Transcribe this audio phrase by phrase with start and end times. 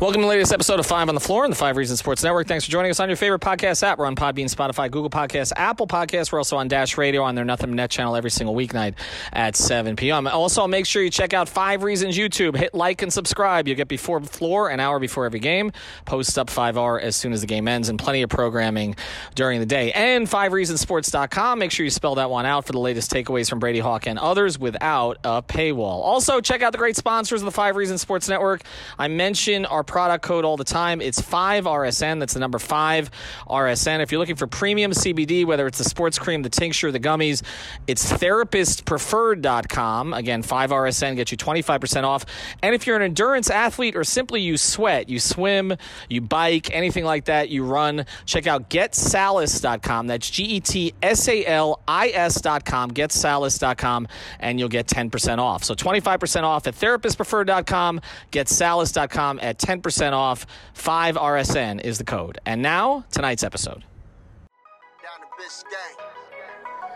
[0.00, 2.22] Welcome to the latest episode of Five on the Floor on the Five Reasons Sports
[2.22, 2.46] Network.
[2.46, 3.98] Thanks for joining us on your favorite podcast app.
[3.98, 6.30] We're on Podbean, Spotify, Google Podcasts, Apple Podcasts.
[6.30, 8.94] We're also on Dash Radio on their Nothing Net channel every single weeknight
[9.32, 10.28] at 7 p.m.
[10.28, 12.56] Also, make sure you check out Five Reasons YouTube.
[12.56, 13.66] Hit like and subscribe.
[13.66, 15.72] You'll get before the floor an hour before every game.
[16.04, 18.94] Post up 5R as soon as the game ends and plenty of programming
[19.34, 19.90] during the day.
[19.90, 21.58] And FiveReasonsSports.com.
[21.58, 24.16] Make sure you spell that one out for the latest takeaways from Brady Hawk and
[24.16, 26.04] others without a paywall.
[26.04, 28.62] Also, check out the great sponsors of the Five Reasons Sports Network.
[28.96, 31.00] I mentioned our product code all the time.
[31.00, 32.20] It's 5RSN.
[32.20, 34.00] That's the number 5RSN.
[34.00, 37.42] If you're looking for premium CBD, whether it's the sports cream, the tincture, the gummies,
[37.88, 40.12] it's therapistpreferred.com.
[40.12, 42.26] Again, 5RSN gets you 25% off.
[42.62, 45.74] And if you're an endurance athlete or simply you sweat, you swim,
[46.08, 50.06] you bike, anything like that, you run, check out getsalis.com.
[50.06, 55.64] That's G E T S A L I S.com, getsalis.com, and you'll get 10% off.
[55.64, 58.00] So 25% off at therapistpreferred.com,
[58.32, 59.77] getsalis.com at 10%
[60.12, 60.46] off.
[60.74, 62.38] 5RSN is the code.
[62.46, 63.84] And now, tonight's episode.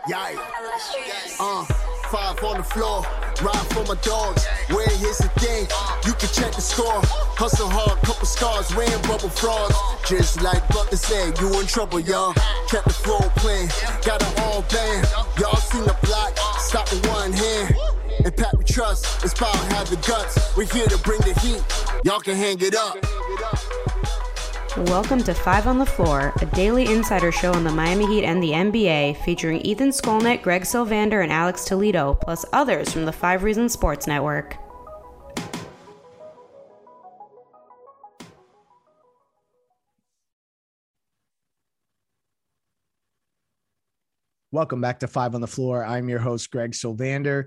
[0.07, 1.39] Yikes.
[1.39, 1.63] Uh,
[2.11, 3.05] five on the floor,
[3.41, 4.45] ride for my dogs.
[4.69, 5.65] Where here's the thing,
[6.05, 7.01] you can check the score.
[7.39, 9.75] Hustle hard, couple scars, wearing rubber frauds.
[10.05, 12.33] Just like Butler said, you in trouble, y'all.
[12.69, 13.69] Kept the floor playing,
[14.05, 15.07] got it all band.
[15.39, 17.75] Y'all seen the block, stop with one hand.
[18.19, 20.55] And Pat we trust, Inspire have the guts.
[20.55, 21.63] We're here to bring the heat,
[22.05, 22.97] y'all can hang it up.
[24.89, 28.41] Welcome to Five on the Floor, a daily insider show on the Miami Heat and
[28.41, 33.43] the NBA, featuring Ethan Skolnick, Greg Sylvander, and Alex Toledo, plus others from the Five
[33.43, 34.57] Reasons Sports Network.
[44.53, 45.83] Welcome back to Five on the Floor.
[45.83, 47.45] I'm your host, Greg Sylvander.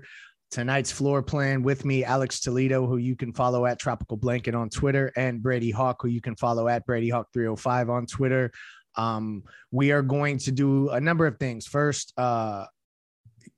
[0.51, 4.69] Tonight's floor plan with me, Alex Toledo, who you can follow at Tropical Blanket on
[4.69, 8.51] Twitter, and Brady Hawk, who you can follow at Brady Hawk 305 on Twitter.
[8.95, 11.67] Um, we are going to do a number of things.
[11.67, 12.65] First, uh,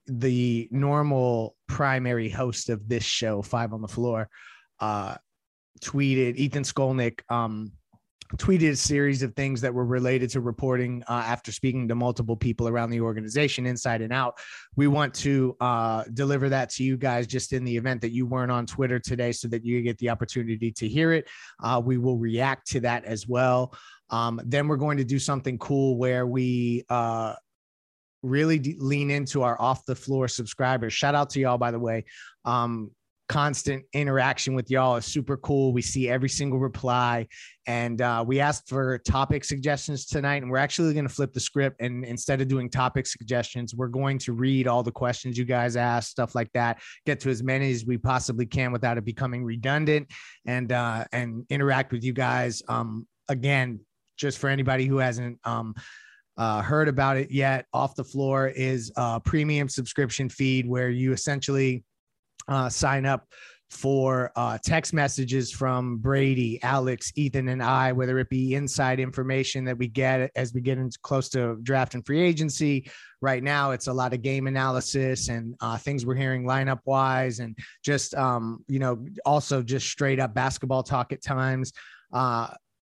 [0.07, 4.27] the normal primary host of this show, Five on the Floor,
[4.79, 5.15] uh,
[5.81, 7.71] tweeted Ethan Skolnick um,
[8.37, 12.35] tweeted a series of things that were related to reporting uh, after speaking to multiple
[12.35, 14.39] people around the organization inside and out.
[14.75, 18.27] We want to uh, deliver that to you guys just in the event that you
[18.27, 21.27] weren't on twitter today so that you get the opportunity to hear it.
[21.63, 23.73] Uh, we will react to that as well.
[24.11, 27.33] Um, then we're going to do something cool where we uh,
[28.21, 30.93] really lean into our off the floor subscribers.
[30.93, 32.05] Shout out to y'all by the way.
[32.45, 32.91] Um,
[33.29, 35.71] constant interaction with y'all is super cool.
[35.71, 37.27] We see every single reply.
[37.67, 40.41] And uh, we asked for topic suggestions tonight.
[40.41, 41.79] And we're actually going to flip the script.
[41.79, 45.77] And instead of doing topic suggestions, we're going to read all the questions you guys
[45.77, 49.43] ask, stuff like that, get to as many as we possibly can without it becoming
[49.43, 50.11] redundant
[50.47, 52.63] and, uh, and interact with you guys.
[52.67, 53.79] Um, again,
[54.17, 55.75] just for anybody who hasn't, um,
[56.35, 61.11] uh, heard about it yet, Off the Floor is a premium subscription feed where you
[61.11, 61.83] essentially
[62.49, 63.27] uh, sign up
[63.69, 69.63] for uh, text messages from Brady, Alex, Ethan, and I, whether it be inside information
[69.65, 72.89] that we get as we get into close to draft and free agency.
[73.21, 77.39] Right now, it's a lot of game analysis and uh, things we're hearing lineup wise,
[77.39, 81.71] and just um, you know, also just straight up basketball talk at times.
[82.11, 82.47] Uh,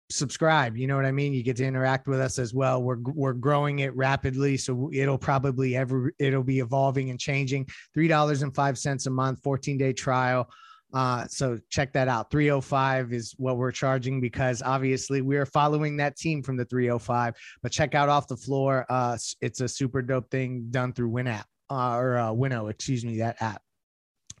[0.09, 1.33] subscribe you know what i mean?
[1.33, 2.83] You get to interact with us as well.
[2.83, 7.67] We're we're growing it rapidly so it'll probably ever it'll be evolving and changing.
[7.93, 10.49] Three dollars and five cents a month 14 day trial.
[10.93, 12.29] Uh, so check that out.
[12.29, 17.33] 305 is what we're charging because obviously we're following that team from the 305
[17.63, 18.85] but check out off the floor.
[18.89, 23.17] Uh, it's a super dope thing done through WinApp uh, or uh, Winnow excuse me
[23.19, 23.61] that app.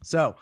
[0.03, 0.35] So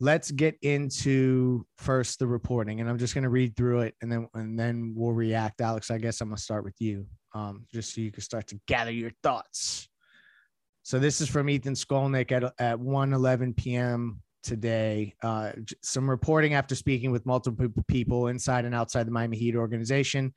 [0.00, 4.10] let's get into first the reporting and i'm just going to read through it and
[4.10, 5.60] then and then we'll react.
[5.60, 8.48] Alex i guess i'm going to start with you um, just so you can start
[8.48, 9.88] to gather your thoughts.
[10.82, 15.14] So this is from ethan skolnick at, at 1 11 p.m today.
[15.22, 15.52] Uh,
[15.82, 20.32] some reporting after speaking with multiple people inside and outside the miami heat organization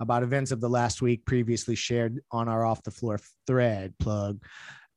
[0.00, 4.38] about events of the last week previously shared on our off the floor thread plug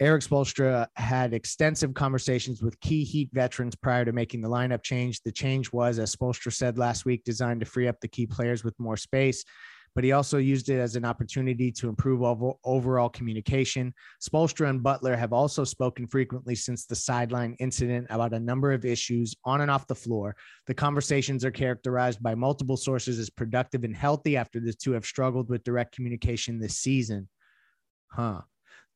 [0.01, 5.21] Erik Spoelstra had extensive conversations with key Heat veterans prior to making the lineup change.
[5.21, 8.63] The change was, as Spoelstra said last week, designed to free up the key players
[8.63, 9.45] with more space
[9.93, 12.21] but he also used it as an opportunity to improve
[12.63, 13.93] overall communication.
[14.21, 18.85] Spoelstra and Butler have also spoken frequently since the sideline incident about a number of
[18.85, 20.35] issues on and off the floor.
[20.67, 25.05] The conversations are characterized by multiple sources as productive and healthy after the two have
[25.05, 27.27] struggled with direct communication this season.
[28.07, 28.41] Huh.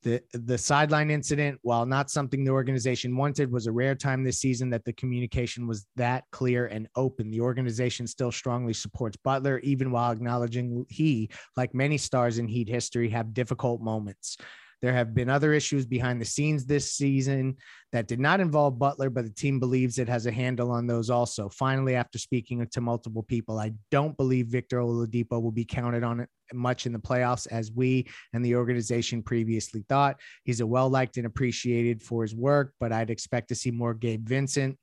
[0.05, 4.37] The, the sideline incident, while not something the organization wanted, was a rare time this
[4.37, 7.31] season that the communication was that clear and open.
[7.31, 12.69] The organization still strongly supports Butler, even while acknowledging he, like many stars in Heat
[12.69, 14.37] history, have difficult moments.
[14.85, 17.57] There have been other issues behind the scenes this season
[17.91, 21.09] that did not involve Butler, but the team believes it has a handle on those
[21.09, 21.49] also.
[21.49, 26.27] Finally, after speaking to multiple people, I don't believe Victor Oladipo will be counted on
[26.53, 30.19] much in the playoffs as we and the organization previously thought.
[30.43, 33.95] He's a well liked and appreciated for his work, but I'd expect to see more
[33.95, 34.77] Gabe Vincent.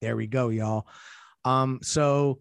[0.00, 0.86] There we go, y'all.
[1.44, 2.38] Um, so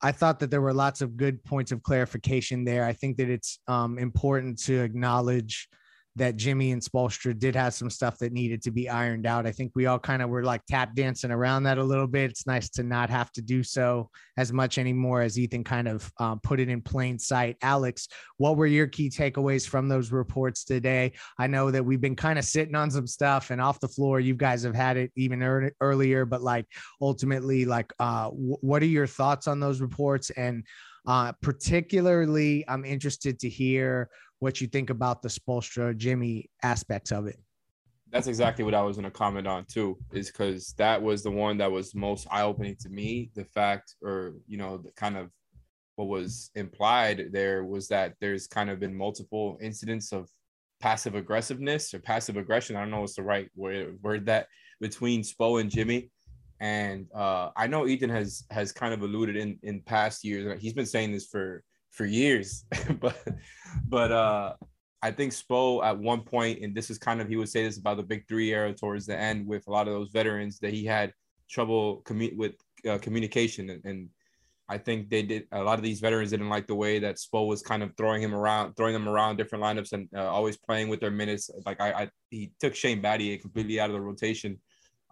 [0.00, 2.86] I thought that there were lots of good points of clarification there.
[2.86, 5.68] I think that it's um, important to acknowledge
[6.16, 9.46] that Jimmy and Spoelstra did have some stuff that needed to be ironed out.
[9.46, 12.30] I think we all kind of were like tap dancing around that a little bit.
[12.30, 16.10] It's nice to not have to do so as much anymore as Ethan kind of
[16.18, 17.56] um, put it in plain sight.
[17.62, 21.12] Alex, what were your key takeaways from those reports today?
[21.38, 24.20] I know that we've been kind of sitting on some stuff and off the floor.
[24.20, 26.66] You guys have had it even er- earlier, but like
[27.00, 30.30] ultimately, like, uh, w- what are your thoughts on those reports?
[30.30, 30.64] And
[31.06, 34.08] uh, particularly, I'm interested to hear
[34.42, 37.38] what you think about the Spoelstra Jimmy aspects of it.
[38.10, 41.30] That's exactly what I was going to comment on too, is because that was the
[41.30, 43.30] one that was most eye opening to me.
[43.36, 45.30] The fact, or, you know, the kind of
[45.94, 50.28] what was implied there was that there's kind of been multiple incidents of
[50.80, 52.74] passive aggressiveness or passive aggression.
[52.74, 54.48] I don't know what's the right word, word that
[54.80, 56.10] between Spo and Jimmy.
[56.60, 60.60] And uh, I know Ethan has has kind of alluded in in past years.
[60.60, 61.62] He's been saying this for
[61.92, 62.64] for years.
[63.00, 63.16] but
[63.88, 64.54] but uh
[65.04, 67.78] I think Spo at one point, and this is kind of he would say this
[67.78, 70.72] about the big three era towards the end with a lot of those veterans that
[70.72, 71.12] he had
[71.50, 72.52] trouble commu- with
[72.88, 74.08] uh, communication, and, and,
[74.68, 77.46] I think they did a lot of these veterans didn't like the way that Spo
[77.46, 80.88] was kind of throwing him around, throwing them around different lineups, and uh, always playing
[80.88, 81.50] with their minutes.
[81.66, 84.58] Like I, I, he took Shane Battier completely out of the rotation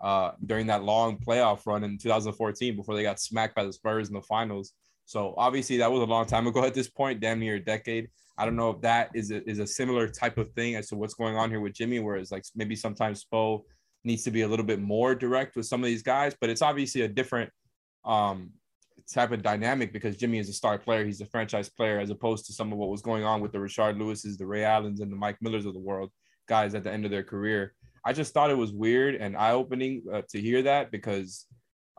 [0.00, 4.09] uh, during that long playoff run in 2014 before they got smacked by the Spurs
[4.09, 4.73] in the finals.
[5.10, 8.10] So obviously that was a long time ago at this point, damn near a decade.
[8.38, 10.94] I don't know if that is a, is a similar type of thing as to
[10.94, 13.62] what's going on here with Jimmy, whereas like maybe sometimes Spo
[14.04, 16.62] needs to be a little bit more direct with some of these guys, but it's
[16.62, 17.50] obviously a different
[18.04, 18.50] um,
[19.12, 21.04] type of dynamic because Jimmy is a star player.
[21.04, 23.58] He's a franchise player as opposed to some of what was going on with the
[23.58, 26.12] Rashard Lewis's, the Ray Allens, and the Mike Millers of the world,
[26.46, 27.74] guys at the end of their career.
[28.04, 31.46] I just thought it was weird and eye opening uh, to hear that because–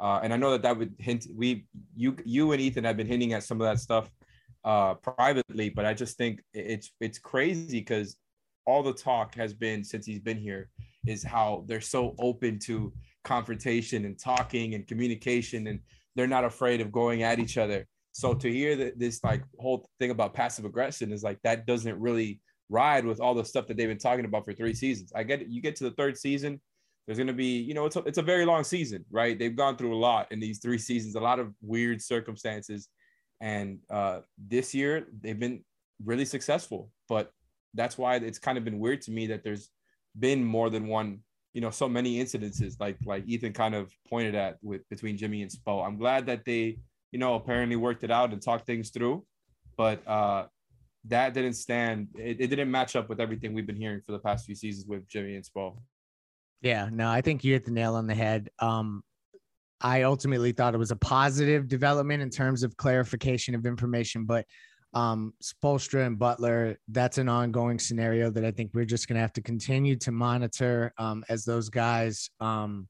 [0.01, 1.65] uh, and I know that that would hint we
[1.95, 4.09] you you and Ethan have been hinting at some of that stuff
[4.63, 8.17] uh, privately, but I just think it's it's crazy because
[8.65, 10.69] all the talk has been since he's been here
[11.05, 12.93] is how they're so open to
[13.23, 15.79] confrontation and talking and communication and
[16.15, 17.87] they're not afraid of going at each other.
[18.11, 21.99] So to hear that this like whole thing about passive aggression is like that doesn't
[21.99, 25.11] really ride with all the stuff that they've been talking about for three seasons.
[25.15, 25.47] I get.
[25.47, 26.59] You get to the third season,
[27.05, 29.37] there's going to be, you know, it's a, it's a very long season, right?
[29.37, 32.89] They've gone through a lot in these three seasons, a lot of weird circumstances.
[33.41, 35.63] And uh, this year, they've been
[36.03, 36.89] really successful.
[37.09, 37.31] But
[37.73, 39.69] that's why it's kind of been weird to me that there's
[40.17, 41.19] been more than one,
[41.53, 45.41] you know, so many incidences like like Ethan kind of pointed at with between Jimmy
[45.41, 45.85] and Spo.
[45.85, 46.77] I'm glad that they,
[47.11, 49.25] you know, apparently worked it out and talked things through.
[49.75, 50.45] But uh,
[51.05, 52.09] that didn't stand.
[52.15, 54.85] It, it didn't match up with everything we've been hearing for the past few seasons
[54.87, 55.77] with Jimmy and Spo.
[56.61, 58.49] Yeah, no, I think you hit the nail on the head.
[58.59, 59.03] Um,
[59.81, 64.45] I ultimately thought it was a positive development in terms of clarification of information, but
[64.93, 69.21] um, Spoelstra and Butler, that's an ongoing scenario that I think we're just going to
[69.21, 72.87] have to continue to monitor um, as those guys, um,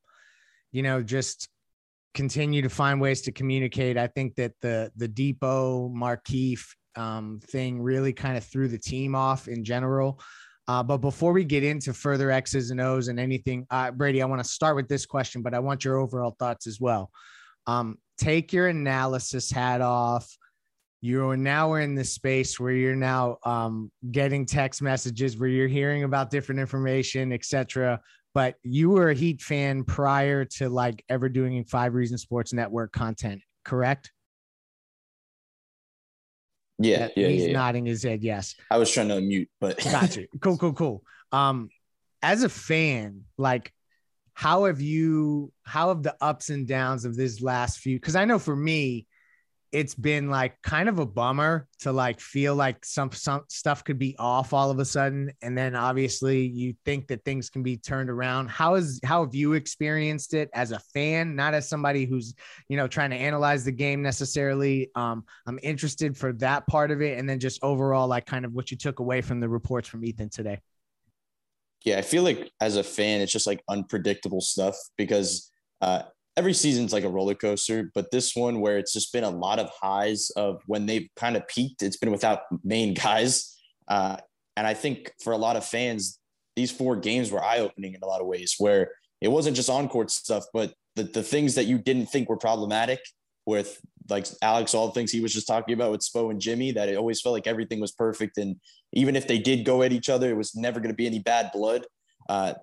[0.71, 1.47] you know, just
[2.13, 3.97] continue to find ways to communicate.
[3.97, 9.15] I think that the the Dipo Markieff um, thing really kind of threw the team
[9.15, 10.19] off in general.
[10.71, 14.25] Uh, but before we get into further X's and O's and anything, uh, Brady, I
[14.25, 17.11] want to start with this question, but I want your overall thoughts as well.
[17.67, 20.33] Um, take your analysis hat off.
[21.01, 26.05] You're now in the space where you're now um, getting text messages where you're hearing
[26.05, 27.99] about different information, etc.
[28.33, 32.93] But you were a Heat fan prior to like ever doing Five Reasons Sports Network
[32.93, 34.09] content, correct?
[36.83, 38.23] Yeah, yeah, he's yeah, nodding his head.
[38.23, 38.55] Yes.
[38.69, 40.27] I was trying to mute, but got gotcha.
[40.41, 41.03] Cool, cool, cool.
[41.31, 41.69] Um,
[42.21, 43.73] as a fan, like
[44.33, 48.25] how have you how have the ups and downs of this last few because I
[48.25, 49.07] know for me,
[49.71, 53.97] it's been like kind of a bummer to like feel like some some stuff could
[53.97, 57.77] be off all of a sudden and then obviously you think that things can be
[57.77, 58.49] turned around.
[58.49, 61.35] How is how have you experienced it as a fan?
[61.35, 62.33] Not as somebody who's
[62.67, 64.91] you know trying to analyze the game necessarily.
[64.95, 68.53] Um i'm interested for that part of it and then just overall like kind of
[68.53, 70.59] what you took away from the reports from ethan today.
[71.85, 75.49] Yeah i feel like as a fan it's just like unpredictable stuff because
[75.79, 76.03] uh
[76.37, 79.59] every season's like a roller coaster, but this one where it's just been a lot
[79.59, 83.57] of highs of when they've kind of peaked, it's been without main guys.
[83.87, 84.17] Uh,
[84.55, 86.19] and I think for a lot of fans,
[86.55, 89.69] these four games were eye opening in a lot of ways, where it wasn't just
[89.69, 92.99] on court stuff, but the, the things that you didn't think were problematic
[93.45, 96.71] with like Alex, all the things he was just talking about with Spo and Jimmy,
[96.71, 98.37] that it always felt like everything was perfect.
[98.37, 98.57] And
[98.93, 101.19] even if they did go at each other, it was never going to be any
[101.19, 101.85] bad blood.
[102.27, 102.53] Uh,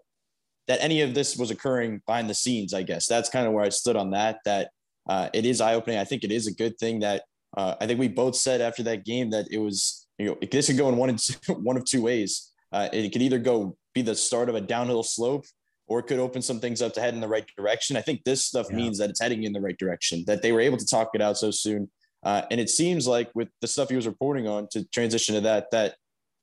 [0.68, 2.74] that any of this was occurring behind the scenes.
[2.74, 4.38] I guess that's kind of where I stood on that.
[4.44, 4.70] That
[5.08, 5.98] uh, it is eye opening.
[5.98, 7.24] I think it is a good thing that
[7.56, 10.66] uh, I think we both said after that game that it was you know this
[10.66, 10.96] could go in
[11.62, 12.52] one of two ways.
[12.70, 15.46] Uh, it could either go be the start of a downhill slope
[15.88, 17.96] or it could open some things up to head in the right direction.
[17.96, 18.76] I think this stuff yeah.
[18.76, 20.22] means that it's heading in the right direction.
[20.26, 21.90] That they were able to talk it out so soon.
[22.22, 25.40] Uh, and it seems like with the stuff he was reporting on to transition to
[25.40, 25.94] that, that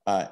[0.06, 0.26] uh,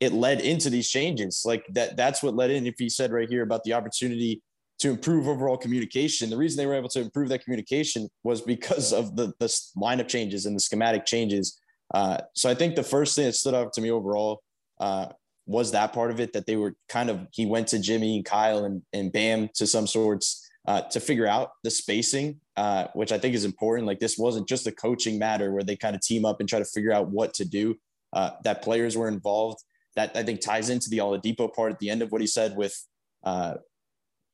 [0.00, 1.42] it led into these changes.
[1.44, 2.66] Like that, that's what led in.
[2.66, 4.42] If he said right here about the opportunity
[4.78, 8.92] to improve overall communication, the reason they were able to improve that communication was because
[8.92, 11.60] of the the lineup changes and the schematic changes.
[11.94, 14.42] Uh, so I think the first thing that stood out to me overall
[14.80, 15.06] uh,
[15.46, 18.24] was that part of it that they were kind of he went to Jimmy and
[18.24, 20.42] Kyle and and Bam to some sorts.
[20.68, 23.86] Uh, to figure out the spacing, uh, which I think is important.
[23.86, 26.58] Like this wasn't just a coaching matter where they kind of team up and try
[26.58, 27.76] to figure out what to do.
[28.12, 29.62] Uh, that players were involved
[29.96, 32.56] that I think ties into the Oladipo part at the end of what he said
[32.56, 32.78] with
[33.24, 33.54] uh,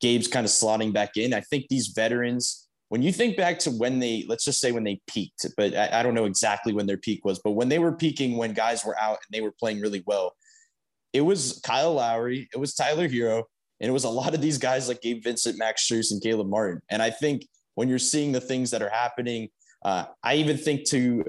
[0.01, 1.33] Gabe's kind of slotting back in.
[1.33, 4.85] I think these veterans, when you think back to when they, let's just say when
[4.85, 7.79] they peaked, but I, I don't know exactly when their peak was, but when they
[7.79, 10.35] were peaking, when guys were out and they were playing really well,
[11.13, 13.45] it was Kyle Lowry, it was Tyler Herro,
[13.81, 16.49] and it was a lot of these guys like Gabe Vincent, Max Strus, and Caleb
[16.49, 16.81] Martin.
[16.91, 19.49] And I think when you're seeing the things that are happening,
[19.85, 21.25] uh, I even think to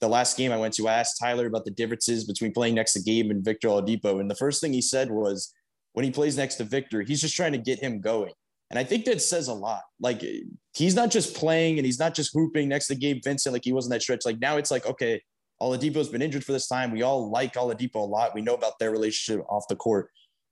[0.00, 2.94] the last game I went to, I asked Tyler about the differences between playing next
[2.94, 4.20] to Gabe and Victor Oladipo.
[4.20, 5.52] And the first thing he said was,
[5.92, 8.32] when he plays next to Victor, he's just trying to get him going.
[8.70, 9.82] And I think that says a lot.
[9.98, 10.22] Like
[10.74, 13.72] he's not just playing and he's not just hooping next to Gabe Vincent like he
[13.72, 14.24] was in that stretch.
[14.24, 15.20] Like now it's like, okay,
[15.60, 16.92] Oladipo's been injured for this time.
[16.92, 18.34] We all like Oladipo a lot.
[18.34, 20.08] We know about their relationship off the court.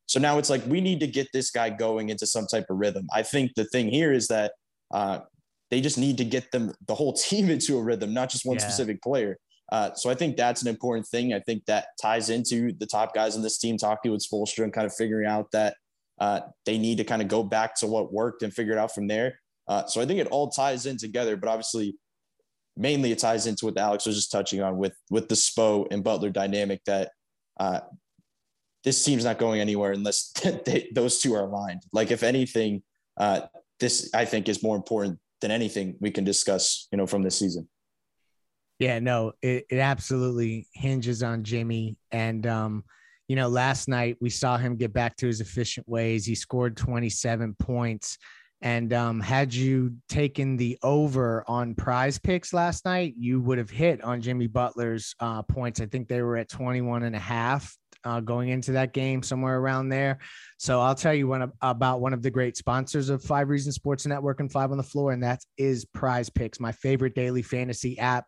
[0.07, 2.79] So now it's like we need to get this guy going into some type of
[2.79, 3.07] rhythm.
[3.15, 4.53] I think the thing here is that
[4.93, 5.21] uh,
[5.71, 8.57] they just need to get them the whole team into a rhythm, not just one
[8.57, 8.63] yeah.
[8.63, 9.39] specific player.
[9.71, 11.35] Uh, so I think that's an important thing.
[11.35, 14.73] I think that ties into the top guys in this team talking with Spoelstra and
[14.73, 15.77] kind of figuring out that
[16.19, 18.95] uh, they need to kind of go back to what worked and figure it out
[18.95, 19.39] from there.
[19.69, 21.97] Uh, so I think it all ties in together, but obviously
[22.79, 26.03] mainly it ties into what Alex was just touching on with with the Spo and
[26.03, 27.11] Butler dynamic that
[27.61, 27.81] uh,
[28.85, 30.33] this team's not going anywhere unless
[30.65, 31.83] they, those two are aligned.
[31.93, 32.83] Like if anything,
[33.19, 33.43] uh,
[33.81, 37.39] this I think is more important than anything we can discuss, you know, from this
[37.39, 37.69] season.
[38.79, 41.97] Yeah, no, it, it absolutely hinges on Jimmy.
[42.13, 42.85] And, um,
[43.27, 46.25] you know, last night we saw him get back to his efficient ways.
[46.25, 48.19] He scored 27 points.
[48.61, 53.71] And um, had you taken the over on prize picks last night, you would have
[53.71, 55.81] hit on Jimmy Butler's uh, points.
[55.81, 59.59] I think they were at 21 and a half uh, going into that game, somewhere
[59.59, 60.19] around there.
[60.59, 64.07] So I'll tell you one about one of the great sponsors of Five Reasons Sports
[64.07, 67.99] Network and Five on the Floor, and that is Prize Picks, my favorite daily fantasy
[67.99, 68.27] app.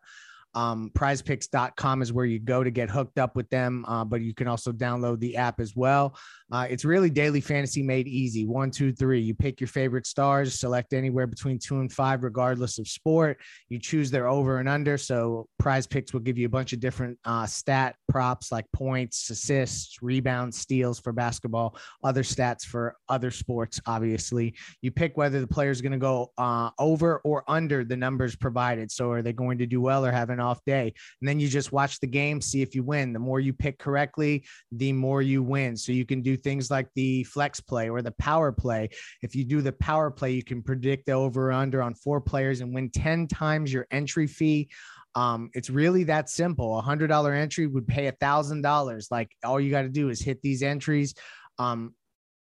[0.53, 4.33] Um, prizepicks.com is where you go to get hooked up with them, uh, but you
[4.33, 6.17] can also download the app as well.
[6.51, 8.45] Uh, it's really daily fantasy made easy.
[8.45, 9.21] One, two, three.
[9.21, 13.39] You pick your favorite stars, select anywhere between two and five, regardless of sport.
[13.69, 14.97] You choose their over and under.
[14.97, 19.29] So prize picks will give you a bunch of different uh, stat props like points,
[19.29, 24.53] assists, rebounds, steals for basketball, other stats for other sports, obviously.
[24.81, 28.35] You pick whether the player is going to go uh, over or under the numbers
[28.35, 28.91] provided.
[28.91, 30.93] So are they going to do well or have an off day?
[31.21, 33.13] And then you just watch the game, see if you win.
[33.13, 35.77] The more you pick correctly, the more you win.
[35.77, 38.89] So you can do things like the flex play or the power play.
[39.21, 42.21] If you do the power play, you can predict the over or under on four
[42.21, 44.69] players and win 10 times your entry fee.
[45.15, 46.77] Um, it's really that simple.
[46.77, 49.09] A hundred dollar entry would pay a thousand dollars.
[49.11, 51.13] Like all you got to do is hit these entries.
[51.59, 51.93] Um,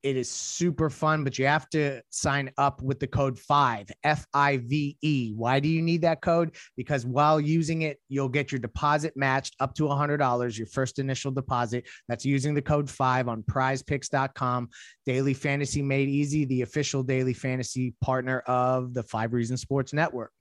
[0.04, 4.28] it is super fun, but you have to sign up with the code five F
[4.34, 5.32] I V E.
[5.34, 6.56] Why do you need that code?
[6.76, 11.32] Because while using it, you'll get your deposit matched up to $100, your first initial
[11.32, 11.88] deposit.
[12.10, 14.70] That's using the code five on prizepicks.com.
[15.06, 20.32] Daily Fantasy Made Easy, the official daily fantasy partner of the Five Reasons Sports Network.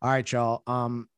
[0.00, 0.62] All right, y'all.
[0.68, 1.08] Um,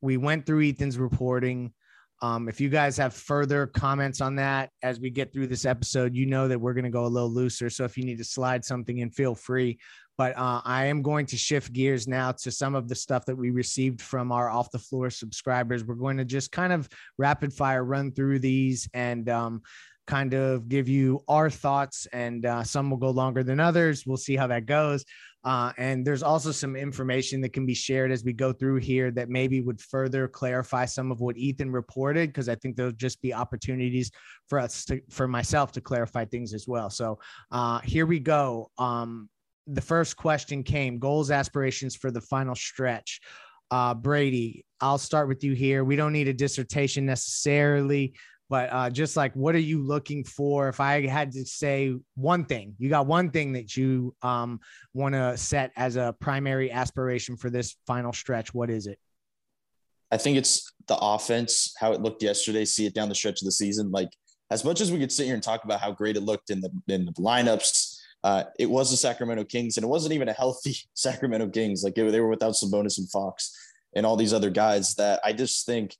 [0.00, 1.72] we went through Ethan's reporting.
[2.22, 6.14] Um, if you guys have further comments on that as we get through this episode,
[6.14, 7.70] you know that we're going to go a little looser.
[7.70, 9.78] So if you need to slide something in, feel free.
[10.18, 13.36] But uh, I am going to shift gears now to some of the stuff that
[13.36, 15.82] we received from our off the floor subscribers.
[15.82, 19.62] We're going to just kind of rapid fire run through these and um,
[20.06, 22.06] kind of give you our thoughts.
[22.12, 24.04] And uh, some will go longer than others.
[24.04, 25.06] We'll see how that goes.
[25.42, 29.10] Uh, and there's also some information that can be shared as we go through here
[29.10, 33.22] that maybe would further clarify some of what Ethan reported, because I think there'll just
[33.22, 34.10] be opportunities
[34.48, 36.90] for us to, for myself to clarify things as well.
[36.90, 37.18] So
[37.50, 38.70] uh, here we go.
[38.76, 39.30] Um,
[39.66, 43.20] the first question came goals, aspirations for the final stretch.
[43.70, 45.84] Uh, Brady, I'll start with you here.
[45.84, 48.14] We don't need a dissertation necessarily,
[48.50, 50.68] but uh, just like what are you looking for?
[50.68, 54.60] If i had to say one thing you got one thing that you um,
[54.92, 58.98] want to set as a primary aspiration for this final stretch what is it?
[60.10, 63.46] I think it's the offense how it looked yesterday see it down the stretch of
[63.46, 63.90] the season.
[63.90, 64.10] Like
[64.50, 66.60] as much as we could sit here and talk about how great it looked in
[66.60, 70.32] the in the lineups uh, it was the sacramento kings and it wasn't even a
[70.34, 71.82] healthy sacramento kings.
[71.82, 73.50] Like they were without Sabonis and fox
[73.94, 75.96] and all these other guys that i just think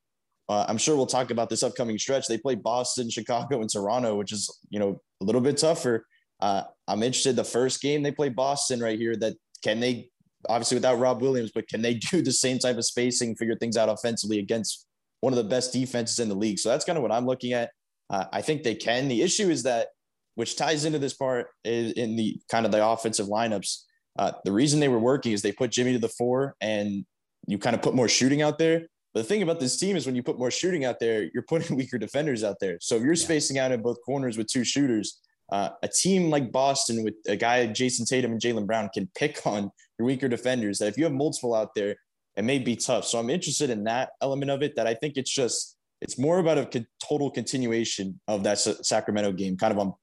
[0.50, 2.26] uh, I'm sure we'll talk about this upcoming stretch.
[2.26, 6.04] They play Boston, Chicago, and Toronto, which is you know a little bit tougher.
[6.40, 7.37] Uh, I'm interested.
[7.37, 9.14] The first game they play Boston right here.
[9.14, 10.11] That can they
[10.49, 13.76] obviously without Rob Williams, but can they do the same type of spacing, figure things
[13.76, 14.87] out offensively against
[15.21, 16.59] one of the best defenses in the league?
[16.59, 17.71] So that's kind of what I'm looking at.
[18.09, 19.07] Uh, I think they can.
[19.07, 19.88] The issue is that,
[20.35, 23.83] which ties into this part is in the kind of the offensive lineups.
[24.19, 27.04] Uh, the reason they were working is they put Jimmy to the four and
[27.47, 28.88] you kind of put more shooting out there.
[29.12, 31.43] But the thing about this team is when you put more shooting out there, you're
[31.43, 32.79] putting weaker defenders out there.
[32.81, 33.25] So if you're yeah.
[33.25, 37.37] spacing out in both corners with two shooters, uh, a team like Boston with a
[37.37, 40.79] guy like Jayson Tatum and Jaylen Brown can pick on your weaker defenders.
[40.79, 41.97] That if you have multiple out there,
[42.37, 43.05] it may be tough.
[43.05, 44.76] So I'm interested in that element of it.
[44.76, 49.56] That I think it's just it's more about a total continuation of that Sacramento game,
[49.56, 49.95] kind of on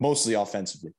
[0.00, 0.92] mostly offensively.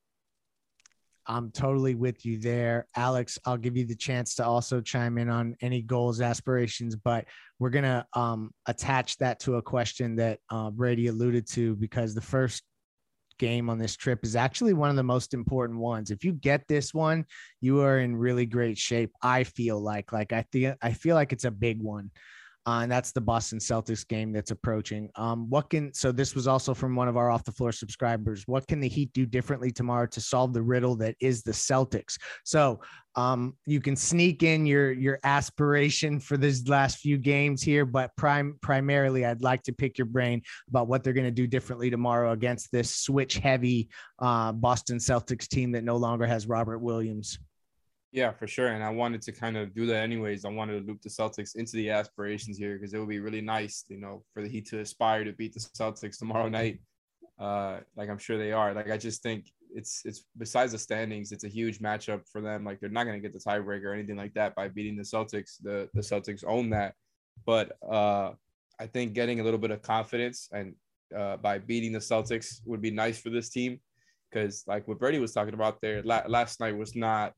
[1.28, 2.88] I'm totally with you there.
[2.96, 7.26] Alex, I'll give you the chance to also chime in on any goals, aspirations, but
[7.60, 12.16] we're going to um, attach that to a question that uh, Brady alluded to because
[12.16, 12.64] the first
[13.40, 16.12] game on this trip is actually one of the most important ones.
[16.12, 17.26] If you get this one,
[17.62, 19.12] you are in really great shape.
[19.22, 22.10] I feel like, like I feel, I feel like it's a big one
[22.68, 25.10] uh, and that's the Boston Celtics game that's approaching.
[25.16, 28.44] Um, what can so this was also from one of our off the floor subscribers.
[28.46, 32.18] What can the Heat do differently tomorrow to solve the riddle that is the Celtics?
[32.44, 32.82] So
[33.16, 38.12] um, you can sneak in your your aspiration for these last few games here, but
[38.18, 41.90] prime primarily, I'd like to pick your brain about what they're going to do differently
[41.90, 43.88] tomorrow against this switch heavy
[44.20, 47.40] uh, Boston Celtics team that no longer has Robert Williams.
[48.12, 48.68] Yeah, for sure.
[48.68, 50.46] And I wanted to kind of do that anyways.
[50.46, 53.42] I wanted to loop the Celtics into the aspirations here because it would be really
[53.42, 56.80] nice, you know, for the Heat to aspire to beat the Celtics tomorrow night.
[57.38, 58.74] Uh, like I'm sure they are.
[58.74, 62.64] Like I just think it's it's besides the standings, it's a huge matchup for them.
[62.64, 65.62] Like they're not gonna get the tiebreaker or anything like that by beating the Celtics.
[65.62, 66.96] The the Celtics own that.
[67.46, 68.32] But uh
[68.80, 70.74] I think getting a little bit of confidence and
[71.16, 73.80] uh, by beating the Celtics would be nice for this team
[74.30, 77.34] because like what Brady was talking about there la- last night was not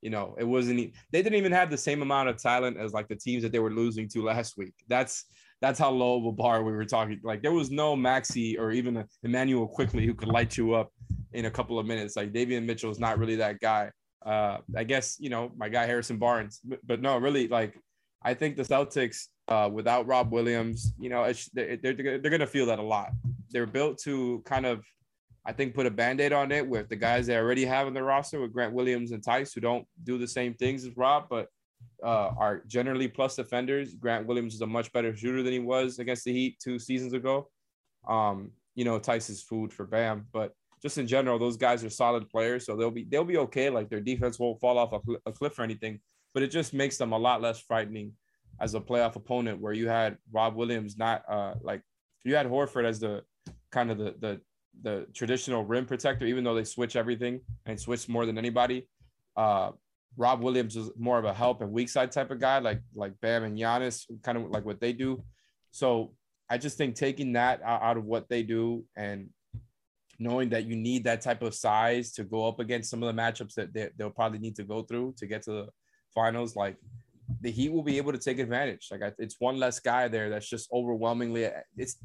[0.00, 0.92] you know, it wasn't.
[1.12, 3.58] They didn't even have the same amount of talent as like the teams that they
[3.58, 4.74] were losing to last week.
[4.88, 5.24] That's
[5.60, 7.20] that's how low of a bar we were talking.
[7.24, 10.92] Like there was no Maxey or even a Immanuel Quickley who could light you up
[11.32, 12.16] in a couple of minutes.
[12.16, 13.90] Like Davion Mitchell is not really that guy.
[14.24, 17.76] Uh, I guess you know my guy Harrison Barnes, but, but no, really like
[18.22, 22.46] I think the Celtics uh, without Rob Williams, you know, they're, they're, they're going to
[22.46, 23.10] feel that a lot.
[23.50, 24.84] They're built to kind of
[25.48, 28.02] I think put a band-aid on it with the guys they already have in the
[28.02, 31.48] roster with Grant Williams and Theis, who don't do the same things as Rob, but
[32.04, 33.94] uh, are generally plus defenders.
[33.94, 37.14] Grant Williams is a much better shooter than he was against the Heat two seasons
[37.14, 37.48] ago.
[38.06, 41.90] Um, you know, Theis is food for Bam, but just in general, those guys are
[41.90, 43.70] solid players, so they'll be they'll be okay.
[43.70, 45.98] Like their defense won't fall off a, cl- a cliff or anything,
[46.34, 48.12] but it just makes them a lot less frightening
[48.60, 49.60] as a playoff opponent.
[49.60, 51.80] Where you had Rob Williams, not uh, like
[52.24, 53.22] you had Horford as the
[53.72, 54.40] kind of the the
[54.82, 58.86] the traditional rim protector, even though they switch everything and switch more than anybody.
[59.36, 59.72] Uh,
[60.16, 63.12] Rob Williams is more of a help and weak side type of guy, like like
[63.20, 65.22] Bam and Giannis, kind of like what they do.
[65.70, 66.14] So
[66.50, 69.28] I just think taking that out of what they do and
[70.18, 73.22] knowing that you need that type of size to go up against some of the
[73.22, 75.68] matchups that they, they'll probably need to go through to get to the
[76.14, 76.76] finals, like
[77.40, 78.88] the Heat will be able to take advantage.
[78.90, 81.48] Like it's one less guy there that's just overwhelmingly.
[81.76, 81.98] It's,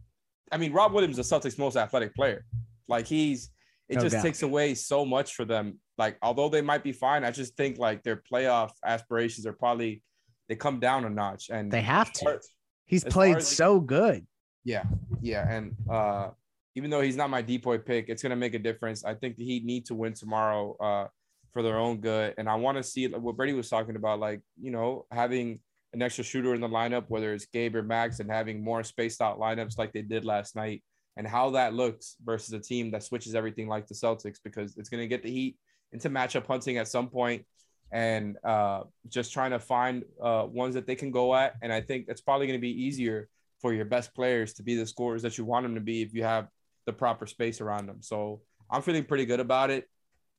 [0.52, 2.46] I mean, Rob Williams is the Celtics' most athletic player.
[2.88, 3.50] Like he's,
[3.90, 4.24] it no just doubt.
[4.24, 5.80] takes away so much for them.
[5.98, 10.02] Like although they might be fine, I just think like their playoff aspirations are probably
[10.50, 12.40] they come down a notch, and they have to.
[12.86, 14.26] He's played so good.
[14.64, 14.84] Yeah,
[15.22, 16.30] yeah, and uh,
[16.76, 19.04] even though he's not my DPOY pick, it's gonna make a difference.
[19.06, 21.08] I think the Heat need to win tomorrow uh,
[21.54, 24.42] for their own good, and I want to see what Brady was talking about, like
[24.60, 25.60] you know having
[25.94, 29.22] an extra shooter in the lineup, whether it's Gabe or Max, and having more spaced
[29.22, 30.84] out lineups like they did last night,
[31.18, 34.90] and how that looks versus a team that switches everything like the Celtics, because it's
[34.90, 35.58] gonna get the Heat
[35.92, 37.46] into matchup hunting at some point
[37.94, 41.54] and uh, just trying to find uh, ones that they can go at.
[41.62, 43.30] And I think it's probably going to be easier
[43.62, 46.14] for your best players to be the scorers that you want them to be if
[46.14, 46.48] you have
[46.88, 47.98] the proper space around them.
[48.02, 49.88] So I'm feeling pretty good about it,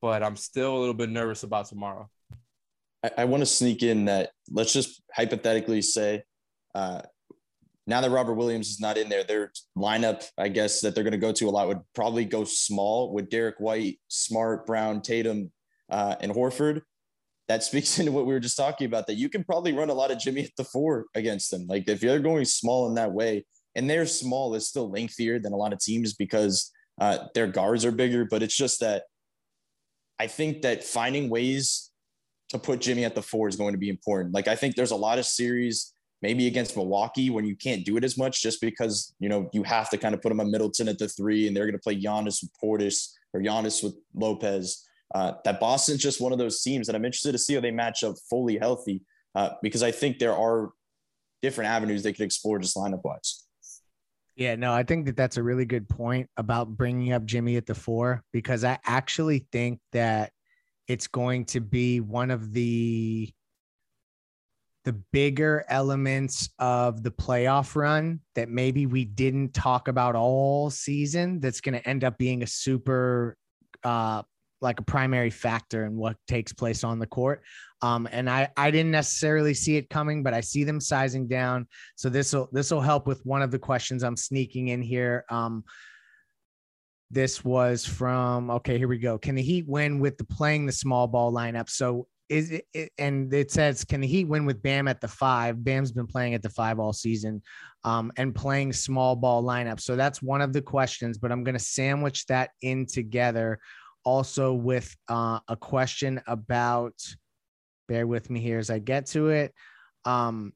[0.01, 2.09] but I'm still a little bit nervous about tomorrow.
[3.03, 6.23] I, I want to sneak in that let's just hypothetically say,
[6.75, 7.03] uh,
[7.87, 11.11] now that Robert Williams is not in there, their lineup, I guess, that they're going
[11.11, 15.51] to go to a lot would probably go small with Derrick White, Smart, Brown, Tatum,
[15.89, 16.81] uh, and Horford
[17.47, 19.93] that speaks into what we were just talking about that you can probably run a
[19.93, 21.65] lot of Jimmy at the four against them.
[21.67, 23.45] Like if you're going small in that way,
[23.75, 26.71] and their small is still lengthier than a lot of teams because
[27.01, 29.03] uh, their guards are bigger, but it's just that
[30.17, 31.91] I think that finding ways
[32.49, 34.33] to put Jimmy at the four is going to be important.
[34.33, 35.93] Like I think there's a lot of series
[36.25, 39.61] maybe against Milwaukee when you can't do it as much just because you know you
[39.61, 41.87] have to kind of put him on Middleton at the three and they're going to
[41.87, 46.63] play Giannis with Portis or Giannis with Lopez uh, that Boston's just one of those
[46.63, 49.03] teams that I'm interested to see how they match up fully healthy
[49.35, 50.71] uh, because I think there are
[51.43, 53.43] different avenues they could explore just lineup wise.
[54.35, 57.67] Yeah, no, I think that that's a really good point about bringing up Jimmy at
[57.67, 60.31] the four because I actually think that
[60.87, 63.31] it's going to be one of the
[64.85, 71.39] the bigger elements of the playoff run that maybe we didn't talk about all season
[71.39, 73.35] that's going to end up being a super
[73.83, 74.21] uh,
[74.61, 77.43] like a primary factor in what takes place on the court.
[77.81, 81.67] Um, and I, I didn't necessarily see it coming, but I see them sizing down.
[81.95, 85.25] So this will this will help with one of the questions I'm sneaking in here.
[85.29, 85.63] Um,
[87.11, 89.17] this was from okay, here we go.
[89.17, 91.69] Can the Heat win with the playing the small ball lineup?
[91.69, 95.63] So is it, and it says can the Heat win with Bam at the five?
[95.63, 97.41] Bam's been playing at the five all season,
[97.83, 99.79] um, and playing small ball lineup.
[99.79, 101.17] So that's one of the questions.
[101.17, 103.59] But I'm going to sandwich that in together
[104.05, 106.93] also with uh, a question about,
[107.87, 109.53] bear with me here as I get to it.
[110.05, 110.53] Um,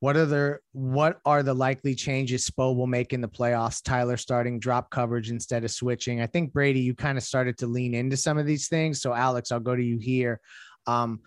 [0.00, 3.82] what are the what are the likely changes Spo will make in the playoffs?
[3.84, 6.20] Tyler starting drop coverage instead of switching.
[6.20, 9.00] I think Brady, you kind of started to lean into some of these things.
[9.00, 10.40] So Alex, I'll go to you here.
[10.86, 11.20] Um,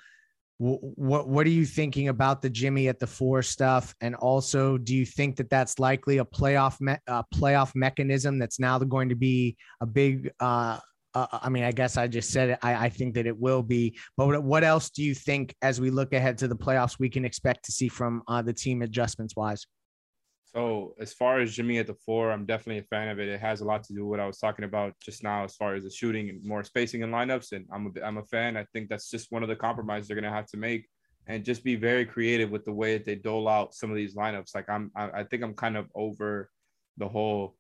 [0.58, 3.94] what what are you thinking about the Jimmy at the four stuff?
[4.00, 8.60] And also, do you think that that's likely a playoff me- a playoff mechanism that's
[8.60, 10.80] now going to be a big uh,
[11.16, 12.60] uh, I mean, I guess I just said it.
[12.62, 13.98] I, I think that it will be.
[14.18, 17.24] But what else do you think as we look ahead to the playoffs we can
[17.24, 19.66] expect to see from uh, the team adjustments wise?
[20.56, 23.28] So as far as Jimmy at the four, I'm definitely a fan of it.
[23.28, 25.54] It has a lot to do with what I was talking about just now, as
[25.54, 27.52] far as the shooting and more spacing and lineups.
[27.52, 28.56] And I'm a, I'm a fan.
[28.56, 30.88] I think that's just one of the compromises they're to have to make,
[31.28, 34.16] and just be very creative with the way that they dole out some of these
[34.16, 34.56] lineups.
[34.56, 36.50] Like I'm, I, I think I'm kind of over
[36.96, 37.58] the whole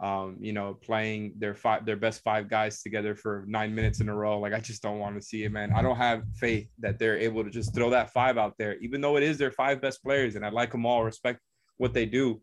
[0.00, 4.08] um, you know, playing their five their best five guys together for nine minutes in
[4.08, 4.38] a row.
[4.38, 5.72] Like I just don't want to see it, man.
[5.74, 9.02] I don't have faith that they're able to just throw that five out there, even
[9.02, 11.40] though it is their five best players, and I like them all, respect
[11.78, 12.42] what they do.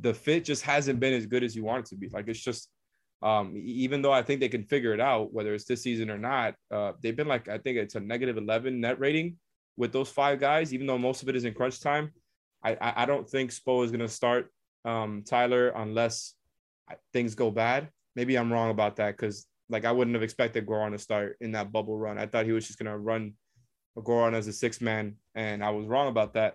[0.00, 2.08] The fit just hasn't been as good as you want it to be.
[2.08, 2.70] Like it's just
[3.22, 6.18] um, even though I think they can figure it out, whether it's this season or
[6.18, 9.36] not, uh, they've been like I think it's a negative 11 net rating
[9.76, 12.12] with those five guys, even though most of it is in crunch time.
[12.62, 14.50] I I, I don't think Spo is going to start
[14.84, 16.34] um, Tyler unless
[17.12, 17.88] things go bad.
[18.14, 21.52] Maybe I'm wrong about that because like I wouldn't have expected Goran to start in
[21.52, 22.18] that bubble run.
[22.18, 23.34] I thought he was just gonna run
[23.96, 26.54] Goran as a six man, and I was wrong about that.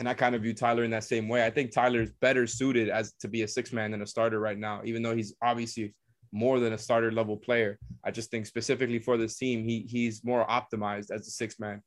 [0.00, 1.44] And I kind of view Tyler in that same way.
[1.44, 4.58] I think Tyler's better suited as to be a six man than a starter right
[4.58, 5.94] now, even though he's obviously
[6.32, 7.78] more than a starter level player.
[8.02, 11.82] I just think specifically for this team, he he's more optimized as a six man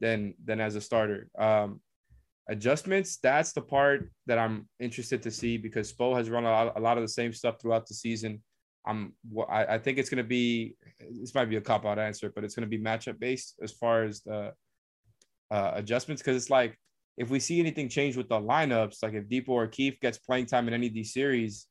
[0.00, 1.28] than than as a starter.
[1.38, 1.80] Um,
[2.48, 6.72] adjustments that's the part that i'm interested to see because spo has run a lot,
[6.76, 8.40] a lot of the same stuff throughout the season
[8.86, 9.12] i'm
[9.48, 10.76] i, I think it's going to be
[11.20, 13.72] this might be a cop out answer but it's going to be matchup based as
[13.72, 14.52] far as the
[15.50, 16.78] uh, adjustments because it's like
[17.16, 20.46] if we see anything change with the lineups like if Dipo or Keith gets playing
[20.46, 21.66] time in any of these series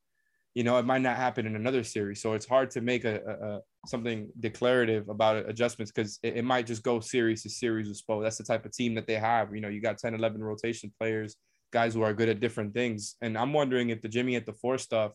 [0.55, 2.21] you know, it might not happen in another series.
[2.21, 6.45] So it's hard to make a, a, a something declarative about adjustments because it, it,
[6.45, 8.23] might just go series to series with Spo.
[8.23, 9.53] That's the type of team that they have.
[9.53, 11.35] You know, you got 10, 11 rotation players,
[11.73, 13.15] guys who are good at different things.
[13.21, 15.11] And I'm wondering if the Jimmy at the four stuff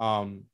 [0.00, 0.44] um,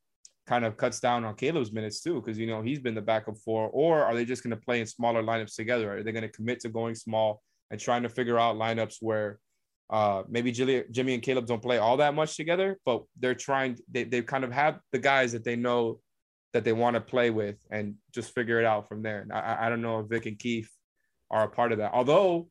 [0.45, 3.37] kind of cuts down on Caleb's minutes too, because, you know, he's been the backup
[3.39, 3.71] four.
[3.73, 5.99] Or are they just going to play in smaller lineups together?
[5.99, 9.39] Are they going to commit to going small and trying to figure out lineups where–
[9.91, 13.77] uh, maybe Jimmy, Jimmy and Caleb don't play all that much together, but they're trying.
[13.91, 15.99] They they kind of have the guys that they know
[16.53, 19.27] that they want to play with, and just figure it out from there.
[19.33, 20.71] I, I don't know if Vic and Keith
[21.29, 21.93] are a part of that.
[21.93, 22.49] Although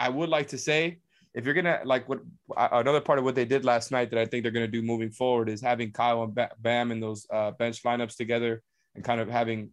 [0.00, 0.98] I would like to say,
[1.32, 2.22] if you're gonna like what
[2.56, 5.12] another part of what they did last night that I think they're gonna do moving
[5.12, 8.62] forward is having Kyle and Bam in those uh, bench lineups together
[8.96, 9.72] and kind of having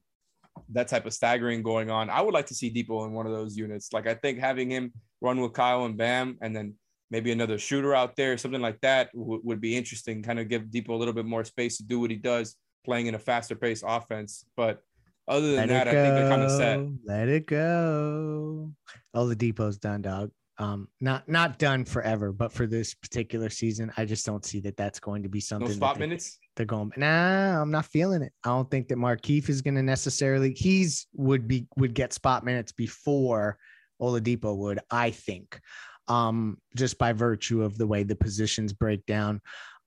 [0.69, 2.09] that type of staggering going on.
[2.09, 3.93] I would like to see Dipo in one of those units.
[3.93, 6.75] Like I think having him run with Kyle and Bam and then
[7.09, 10.21] maybe another shooter out there, something like that w- would be interesting.
[10.21, 13.07] Kind of give Dipo a little bit more space to do what he does, playing
[13.07, 14.45] in a faster pace offense.
[14.55, 14.81] But
[15.27, 16.79] other than Let that, I think they're kind of set.
[17.05, 18.71] Let it go.
[19.13, 20.31] Oh, the Dipo's done, dog.
[20.59, 24.75] Um, not not done forever, but for this particular season, I just don't see that
[24.75, 25.67] that's going to be something.
[25.67, 26.39] No spot minutes.
[26.57, 26.91] They're going.
[26.97, 28.33] Nah, I'm not feeling it.
[28.43, 30.53] I don't think that Markieff is going to necessarily.
[30.53, 33.57] He's would be would get spot minutes before
[34.01, 34.79] Oladipo would.
[34.91, 35.59] I think
[36.07, 39.41] um, just by virtue of the way the positions break down.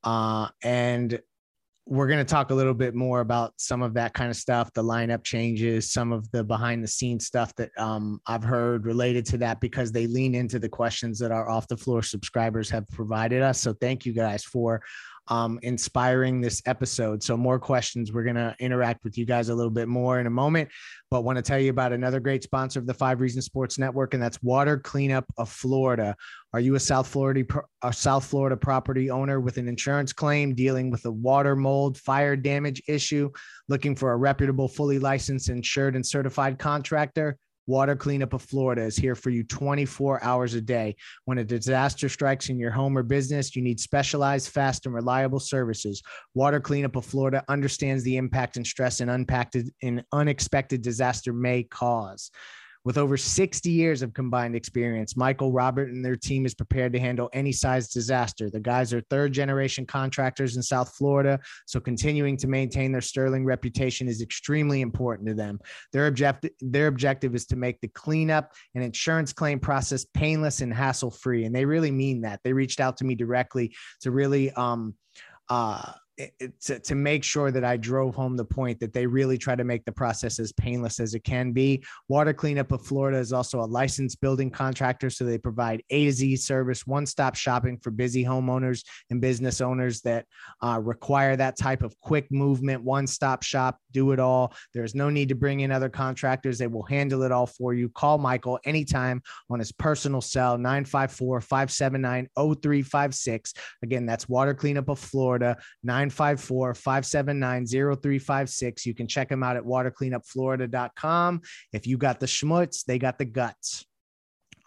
[0.05, 1.21] Uh, and
[1.87, 4.73] we're going to talk a little bit more about some of that kind of stuff,
[4.75, 9.27] the lineup changes, some of the behind the scenes stuff that um, I've heard related
[9.27, 12.89] to that because they lean into the questions that our off the floor subscribers have
[12.91, 13.61] provided us.
[13.61, 14.83] So thank you guys for
[15.31, 17.23] um, inspiring this episode.
[17.23, 18.13] So, more questions.
[18.13, 20.69] We're going to interact with you guys a little bit more in a moment,
[21.11, 24.13] but want to tell you about another great sponsor of the Five Reasons Sports Network,
[24.13, 26.17] and that's Water Cleanup of Florida.
[26.53, 27.45] Are you a South Florida
[27.83, 32.37] a South Florida property owner with an insurance claim dealing with a water mold fire
[32.37, 33.31] damage issue,
[33.69, 37.39] looking for a reputable, fully licensed, insured, and certified contractor?
[37.71, 40.97] Water Cleanup of Florida is here for you 24 hours a day.
[41.27, 45.39] When a disaster strikes in your home or business, you need specialized, fast, and reliable
[45.39, 46.03] services.
[46.35, 49.57] Water Cleanup of Florida understands the impact and stress an unpacked
[50.11, 52.33] unexpected disaster may cause.
[52.83, 56.99] With over 60 years of combined experience, Michael, Robert, and their team is prepared to
[56.99, 58.49] handle any size disaster.
[58.49, 63.45] The guys are third generation contractors in South Florida, so continuing to maintain their sterling
[63.45, 65.61] reputation is extremely important to them.
[65.93, 70.73] Their objective, their objective is to make the cleanup and insurance claim process painless and
[70.73, 71.45] hassle free.
[71.45, 72.41] And they really mean that.
[72.45, 74.95] They reached out to me directly to really um,
[75.51, 75.93] uh,
[76.61, 79.65] to, to make sure that I drove home the point that they really try to
[79.65, 81.85] make the process as painless as it can be.
[82.09, 86.13] Water Cleanup of Florida is also a licensed building contractor, so they provide A to
[86.13, 90.27] Z service, one stop shopping for busy homeowners and business owners that
[90.63, 94.53] uh, require that type of quick movement, one stop shop, do it all.
[94.75, 97.89] There's no need to bring in other contractors, they will handle it all for you.
[97.89, 103.55] Call Michael anytime on his personal cell, 954 579 0356.
[103.83, 108.87] Again, that's Water Cleanup of Florida, 9 954 579 0356.
[108.87, 111.43] You can check them out at watercleanupflorida.com.
[111.73, 113.87] If you got the schmutz, they got the guts.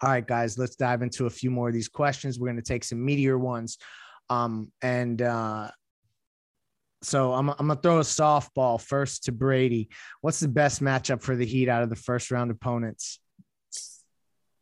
[0.02, 2.38] All right, guys, let's dive into a few more of these questions.
[2.38, 3.78] We're going to take some meteor ones.
[4.28, 5.70] Um, and uh,
[7.02, 9.88] so I'm, I'm going to throw a softball first to Brady.
[10.20, 13.20] What's the best matchup for the Heat out of the first round opponents?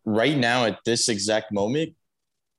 [0.05, 1.95] Right now, at this exact moment,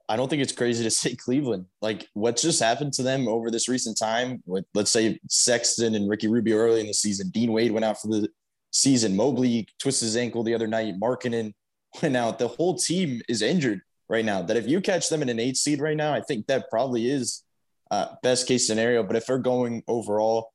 [0.09, 1.65] I don't think it's crazy to say Cleveland.
[1.81, 6.09] Like what's just happened to them over this recent time with let's say Sexton and
[6.09, 7.29] Ricky Rubio early in the season.
[7.29, 8.29] Dean Wade went out for the
[8.71, 9.15] season.
[9.15, 10.99] Mobley twisted his ankle the other night.
[10.99, 11.53] Markkanen
[12.01, 12.39] went out.
[12.39, 14.41] The whole team is injured right now.
[14.41, 17.09] That if you catch them in an eight seed right now, I think that probably
[17.09, 17.43] is
[17.91, 19.03] uh, best case scenario.
[19.03, 20.51] But if they're going overall,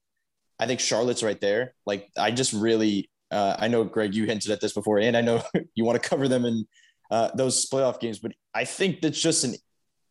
[0.58, 1.74] I think Charlotte's right there.
[1.86, 5.20] Like I just really, uh, I know Greg, you hinted at this before, and I
[5.20, 5.42] know
[5.74, 6.66] you want to cover them in
[7.10, 8.18] uh, those playoff games.
[8.18, 9.54] But I think that's just an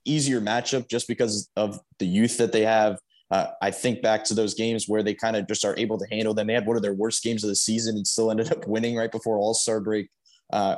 [0.06, 2.98] easier matchup just because of the youth that they have.
[3.30, 6.06] Uh, I think back to those games where they kind of just are able to
[6.10, 6.48] handle them.
[6.48, 8.96] They had one of their worst games of the season and still ended up winning
[8.96, 10.10] right before All Star break.
[10.52, 10.78] Uh,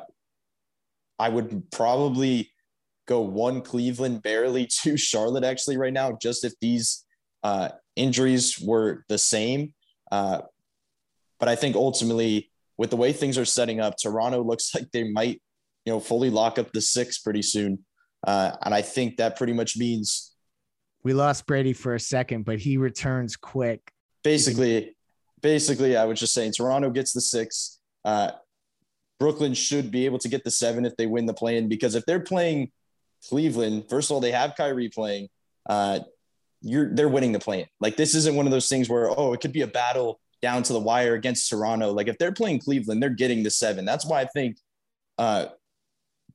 [1.20, 2.52] I would probably
[3.08, 7.06] go one Cleveland, barely two Charlotte actually right now, just if these
[7.44, 9.74] uh, injuries were the same.
[10.12, 10.42] Uh,
[11.40, 15.04] but I think ultimately, with the way things are setting up, Toronto looks like they
[15.04, 15.42] might
[15.90, 17.80] you know, fully lock up the six pretty soon.
[18.28, 20.36] Uh, and I think that pretty much means
[21.04, 23.92] we lost Brady for a second, but he returns quick.
[24.24, 24.96] Basically,
[25.42, 27.80] basically, I was just saying Toronto gets the six.
[28.06, 28.32] Uh,
[29.20, 31.96] Brooklyn should be able to get the seven if they win the play in because
[31.96, 32.72] if they're playing
[33.28, 35.30] Cleveland, first of all, they have Kyrie playing.
[35.68, 36.02] Uh,
[36.62, 37.68] you're they're winning the play.
[37.80, 40.62] Like this isn't one of those things where oh it could be a battle down
[40.64, 41.92] to the wire against Toronto.
[41.94, 43.86] Like if they're playing Cleveland, they're getting the seven.
[43.86, 44.58] That's why I think
[45.20, 45.48] uh,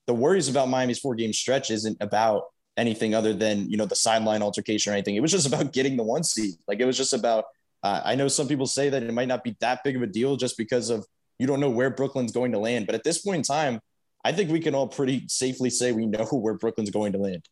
[0.07, 2.45] the worries about Miami's four game stretch isn't about
[2.77, 5.17] anything other than you know the sideline altercation or anything.
[5.17, 6.55] It was just about getting the one seed.
[6.69, 7.45] Like it was just about.
[7.83, 10.07] Uh, I know some people say that it might not be that big of a
[10.07, 11.07] deal just because of
[11.39, 12.87] you don't know where Brooklyn's going to land.
[12.87, 13.81] But at this point in time,
[14.25, 17.47] I think we can all pretty safely say we know where Brooklyn's going to land.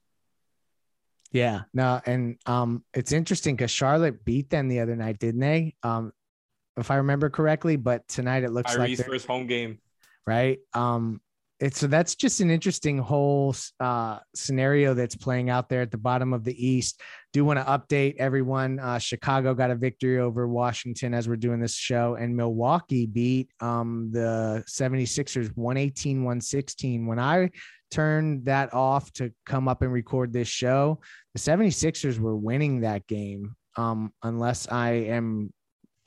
[1.32, 5.74] Yeah, no, and um, it's interesting because Charlotte beat them the other night, didn't they?
[5.82, 6.12] Um,
[6.76, 7.76] if I remember correctly.
[7.76, 9.78] But tonight it looks Kyrie's like first home game,
[10.26, 10.58] right?
[10.74, 11.21] Um,
[11.62, 15.96] it's so that's just an interesting whole uh, scenario that's playing out there at the
[15.96, 17.01] bottom of the East.
[17.33, 18.81] Do want to update everyone.
[18.81, 23.48] Uh, Chicago got a victory over Washington as we're doing this show, and Milwaukee beat
[23.61, 27.07] um, the 76ers 118 116.
[27.07, 27.48] When I
[27.92, 30.98] turned that off to come up and record this show,
[31.33, 33.55] the 76ers were winning that game.
[33.77, 35.53] Um, unless I am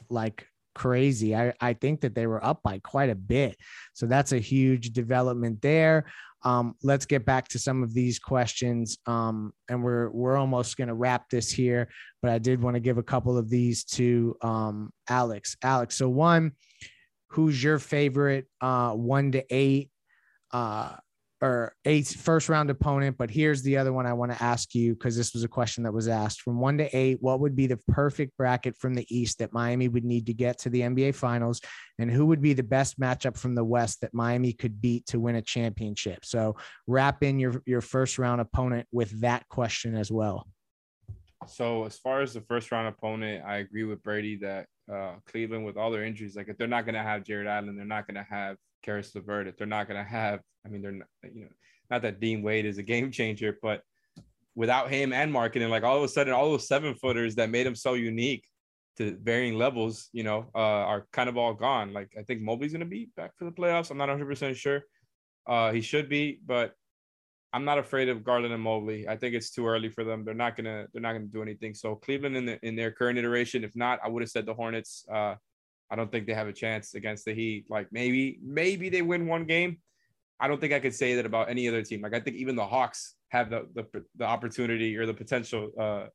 [0.09, 1.35] like crazy.
[1.35, 3.57] I, I think that they were up by quite a bit.
[3.93, 6.05] So that's a huge development there.
[6.43, 8.99] Um, let's get back to some of these questions.
[9.07, 11.89] Um, and we're we're almost going to wrap this here,
[12.21, 15.57] but I did want to give a couple of these to um, Alex.
[15.63, 16.51] Alex, so one,
[17.29, 19.89] who's your favorite uh, one to eight
[20.51, 20.95] uh,
[21.45, 23.17] or first round opponent.
[23.17, 25.83] But here's the other one I want to ask you because this was a question
[25.83, 27.17] that was asked from one to eight.
[27.21, 30.59] What would be the perfect bracket from the East that Miami would need to get
[30.59, 31.61] to the NBA Finals?
[31.99, 35.19] And who would be the best matchup from the West that Miami could beat to
[35.19, 36.25] win a championship?
[36.25, 36.55] So
[36.87, 40.47] wrap in your, your first round opponent with that question as well.
[41.47, 45.65] So as far as the first round opponent, I agree with Brady that uh, Cleveland,
[45.65, 48.07] with all their injuries, like if they're not going to have Jarrett Allen, they're not
[48.07, 51.07] going to have Caris LeVert, if they're not going to have, I mean, they're not,
[51.33, 51.49] you know,
[51.89, 53.81] not that Dean Wade is a game changer, but
[54.55, 57.67] without him and Markkanen, like all of a sudden, all those seven footers that made
[57.67, 58.45] him so unique
[58.97, 61.93] to varying levels, you know, uh, are kind of all gone.
[61.93, 63.91] Like I think Mobley's going to be back for the playoffs.
[63.91, 64.83] I'm not 100 percent sure.
[65.45, 66.73] Uh, he should be, but
[67.55, 69.07] I'm not afraid of Garland and Mobley.
[69.07, 70.25] I think it's too early for them.
[70.25, 71.73] They're not gonna they're not gonna do anything.
[71.73, 74.53] So Cleveland in the, in their current iteration, if not, I would have said the
[74.53, 75.05] Hornets.
[75.09, 75.35] Uh,
[75.89, 77.67] I don't think they have a chance against the Heat.
[77.69, 79.77] Like maybe, maybe they win one game.
[80.37, 82.01] I don't think I could say that about any other team.
[82.01, 86.07] Like I think even the Hawks have the the, the opportunity or the potential, uh,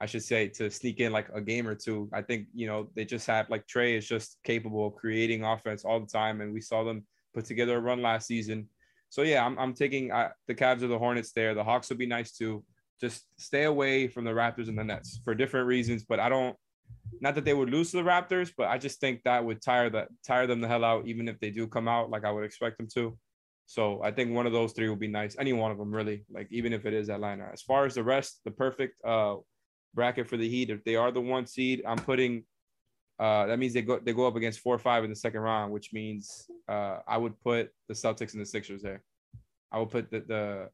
[0.00, 2.10] I should say, to sneak in like a game or two.
[2.12, 5.84] I think you know they just have like Trae is just capable of creating offense
[5.84, 8.68] all the time, and we saw them put together a run last season.
[9.10, 11.54] So yeah, I'm I'm taking uh, the Cavs or the Hornets there.
[11.54, 12.64] The Hawks would be nice too.
[13.00, 16.56] Just stay away from the Raptors and the Nets for different reasons, but I don't
[17.20, 19.90] not that they would lose to the Raptors, but I just think that would tire
[19.90, 22.44] that tire them the hell out, even if they do come out like I would
[22.44, 23.18] expect them to.
[23.66, 25.36] So I think one of those three will be nice.
[25.38, 27.48] Any one of them really, like even if it is Atlanta.
[27.52, 29.36] As far as the rest, the perfect uh
[29.94, 32.44] bracket for the Heat, if they are the one seed, I'm putting
[33.20, 35.40] uh that means they go they go up against four or five in the second
[35.40, 39.02] round, which means uh I would put the Celtics and the Sixers there.
[39.70, 40.68] I would put the the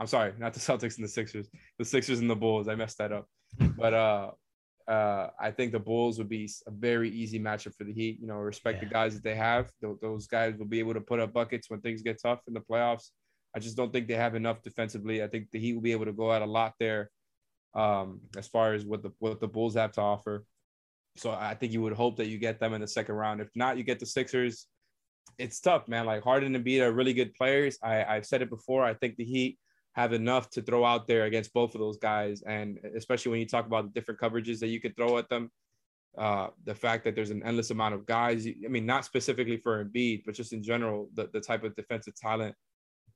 [0.00, 2.66] I'm sorry, not the Celtics and the Sixers, the Sixers and the Bulls.
[2.68, 3.26] I messed that up.
[3.76, 4.30] But uh
[4.90, 8.18] uh, I think the Bulls would be a very easy matchup for the Heat.
[8.20, 8.88] You know, respect yeah.
[8.88, 9.70] the guys that they have.
[9.80, 12.60] Those guys will be able to put up buckets when things get tough in the
[12.60, 13.10] playoffs.
[13.54, 15.22] I just don't think they have enough defensively.
[15.22, 17.08] I think the Heat will be able to go out a lot there,
[17.74, 20.44] um, as far as what the what the Bulls have to offer.
[21.16, 23.40] So I think you would hope that you get them in the second round.
[23.40, 24.66] If not, you get the Sixers.
[25.38, 26.06] It's tough, man.
[26.06, 27.78] Like Harden and Embiid are really good players.
[27.82, 28.84] I, I've said it before.
[28.84, 29.58] I think the Heat
[29.94, 32.42] have enough to throw out there against both of those guys.
[32.42, 35.50] And especially when you talk about the different coverages that you could throw at them,
[36.16, 38.46] uh, the fact that there's an endless amount of guys.
[38.46, 42.14] I mean, not specifically for Embiid, but just in general, the, the type of defensive
[42.14, 42.54] talent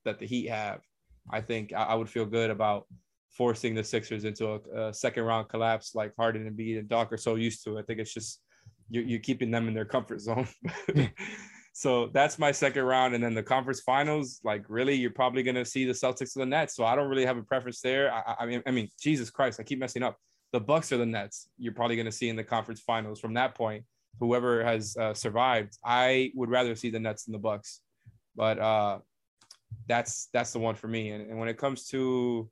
[0.04, 0.80] that the Heat have.
[1.30, 2.87] I think I, I would feel good about
[3.37, 7.12] forcing the Sixers into a, a, second round collapse like Harden and Embiid and Doc
[7.12, 7.79] are so used to.
[7.79, 8.40] I think it's just
[8.90, 10.49] you're, you're keeping them in their comfort zone.
[11.77, 13.16] So that's my second round.
[13.16, 16.47] And then the conference finals, like really, you're probably gonna see the Celtics or the
[16.47, 16.77] Nets.
[16.77, 18.12] So I don't really have a preference there.
[18.12, 20.16] I, I mean, I mean, Jesus Christ, I keep messing up.
[20.53, 23.18] The Bucks or the Nets, you're probably gonna see in the conference finals.
[23.18, 23.85] From that point,
[24.20, 27.81] whoever has uh, survived, I would rather see the Nets than the Bucks.
[28.37, 28.99] But uh,
[29.88, 31.11] that's that's the one for me.
[31.11, 32.49] And, and when it comes to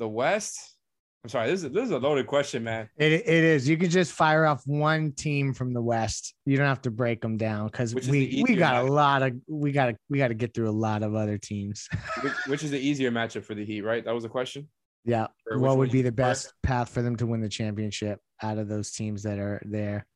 [0.00, 0.74] the West,
[1.22, 2.88] I'm sorry, this is this is a loaded question, man.
[2.96, 3.68] It, it is.
[3.68, 6.34] You can just fire off one team from the West.
[6.46, 8.88] You don't have to break them down because we we got matchup.
[8.88, 11.36] a lot of we got to we got to get through a lot of other
[11.36, 11.86] teams.
[12.22, 14.02] which, which, is the easier matchup for the Heat, right?
[14.02, 14.68] That was a question.
[15.04, 15.26] Yeah.
[15.46, 18.90] What would be the best path for them to win the championship out of those
[18.90, 20.06] teams that are there?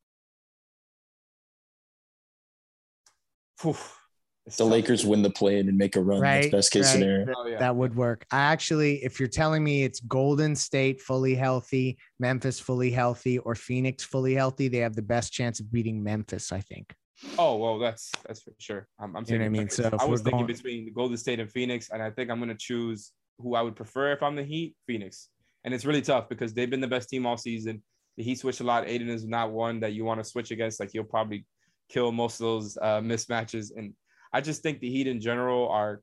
[4.57, 6.21] The Lakers win the play-in and make a run.
[6.21, 6.91] Right, That's best case right.
[6.93, 7.33] scenario.
[7.35, 7.57] Oh, yeah.
[7.57, 8.27] That would work.
[8.31, 13.55] I actually, if you're telling me it's Golden State fully healthy, Memphis fully healthy, or
[13.55, 16.51] Phoenix fully healthy, they have the best chance of beating Memphis.
[16.51, 16.93] I think.
[17.39, 18.87] Oh well, that's that's for sure.
[18.99, 19.41] I'm, I'm saying.
[19.41, 20.47] You know I mean, so I was thinking going...
[20.47, 23.75] between Golden State and Phoenix, and I think I'm going to choose who I would
[23.75, 25.29] prefer if I'm the Heat, Phoenix.
[25.63, 27.81] And it's really tough because they've been the best team all season.
[28.17, 28.87] The Heat switch a lot.
[28.87, 30.79] Ayton is not one that you want to switch against.
[30.79, 31.45] Like he'll probably
[31.89, 33.71] kill most of those uh, mismatches.
[33.75, 33.93] And
[34.35, 36.01] I just think the Heat in general are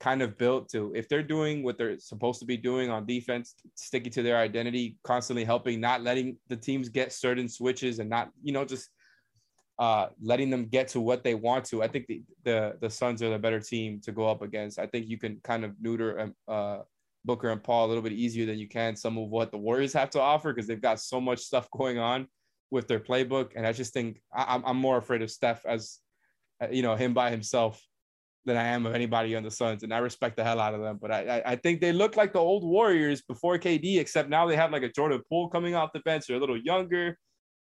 [0.00, 3.54] kind of built to if they're doing what they're supposed to be doing on defense,
[3.74, 8.30] sticking to their identity, constantly helping, not letting the teams get certain switches and not,
[8.42, 8.88] you know, just
[9.78, 11.82] uh, letting them get to what they want to.
[11.82, 14.78] I think the the the Suns are the better team to go up against.
[14.78, 16.78] I think you can kind of neuter um, uh,
[17.26, 19.92] Booker and Paul a little bit easier than you can some of what the Warriors
[19.92, 22.26] have to offer because they've got so much stuff going on
[22.70, 23.50] with their playbook.
[23.54, 25.98] And I just think I, am I'm more afraid of Steph as
[26.62, 27.82] Uh, you know him by himself
[28.46, 30.80] than I am of anybody on the Suns, and I respect the hell out of
[30.80, 30.98] them.
[31.00, 34.56] But I, I think they look like the old Warriors before KD, except now they
[34.56, 36.26] have like a Jordan Poole coming off the bench.
[36.26, 37.18] They're a little younger.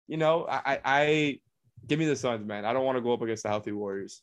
[0.08, 1.38] You know, I, I
[1.86, 2.64] give me the Suns, man.
[2.64, 4.22] I don't want to go up against the healthy Warriors.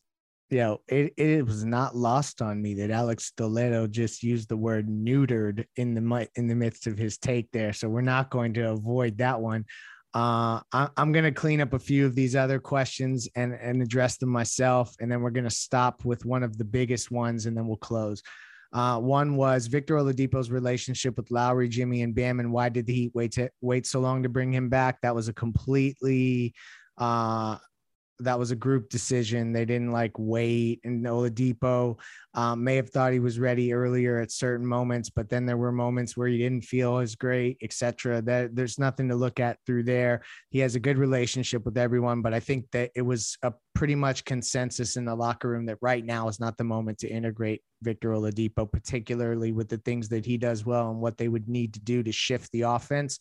[0.49, 4.87] Yeah, it, it was not lost on me that Alex Toledo just used the word
[4.87, 7.71] neutered in the in the midst of his take there.
[7.71, 9.65] So we're not going to avoid that one.
[10.13, 13.81] Uh, I, am going to clean up a few of these other questions and, and
[13.81, 14.95] address them myself.
[14.99, 17.77] And then we're going to stop with one of the biggest ones and then we'll
[17.77, 18.23] close.
[18.71, 22.93] Uh, one was Victor Oladipo's relationship with Lowry, Jimmy, and Bam, and why did the
[22.93, 25.01] Heat wait to wait so long to bring him back?
[25.01, 26.53] That was a completely
[26.97, 27.57] uh,
[28.19, 29.53] that was a group decision.
[29.53, 30.81] They didn't like wait.
[30.83, 31.97] And Oladipo
[32.33, 35.71] um, may have thought he was ready earlier at certain moments, but then there were
[35.71, 38.21] moments where he didn't feel as great, etc.
[38.21, 40.21] That there's nothing to look at through there.
[40.49, 43.95] He has a good relationship with everyone, but I think that it was a pretty
[43.95, 47.61] much consensus in the locker room that right now is not the moment to integrate
[47.81, 51.73] Victor Oladipo, particularly with the things that he does well and what they would need
[51.73, 53.19] to do to shift the offense.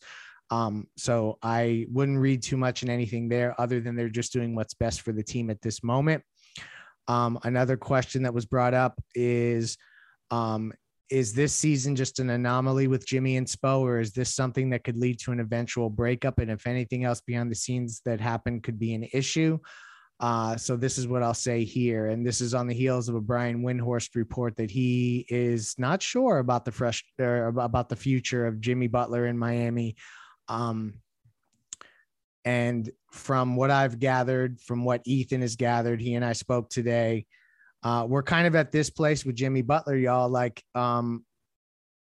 [0.50, 4.54] Um, so I wouldn't read too much in anything there other than they're just doing
[4.54, 6.22] what's best for the team at this moment.
[7.06, 9.76] Um, another question that was brought up is
[10.30, 10.72] um,
[11.10, 14.84] Is this season just an anomaly with Jimmy and Spo, or is this something that
[14.84, 16.38] could lead to an eventual breakup?
[16.38, 19.58] And if anything else beyond the scenes that happened could be an issue?
[20.20, 23.14] Uh, so this is what I'll say here, and this is on the heels of
[23.14, 28.44] a Brian Windhorst report that he is not sure about the fresh about the future
[28.44, 29.94] of Jimmy Butler in Miami.
[30.48, 30.94] Um,
[32.44, 37.26] and from what I've gathered, from what Ethan has gathered, he and I spoke today.
[37.82, 40.28] Uh, we're kind of at this place with Jimmy Butler, y'all.
[40.28, 41.24] Like, um,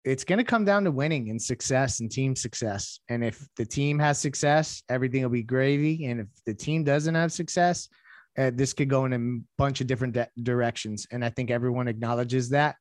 [0.04, 3.00] it's going to come down to winning and success and team success.
[3.08, 6.04] And if the team has success, everything will be gravy.
[6.06, 7.88] And if the team doesn't have success,
[8.36, 11.06] uh, this could go in a bunch of different de- directions.
[11.10, 12.76] And I think everyone acknowledges that.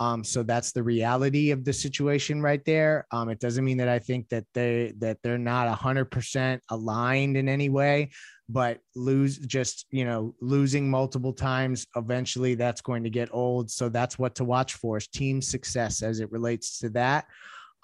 [0.00, 3.06] Um, so that's the reality of the situation right there.
[3.10, 7.36] Um, it doesn't mean that I think that they that they're not hundred percent aligned
[7.36, 8.10] in any way,
[8.48, 13.70] but lose just you know losing multiple times eventually that's going to get old.
[13.70, 17.26] So that's what to watch for is team success as it relates to that.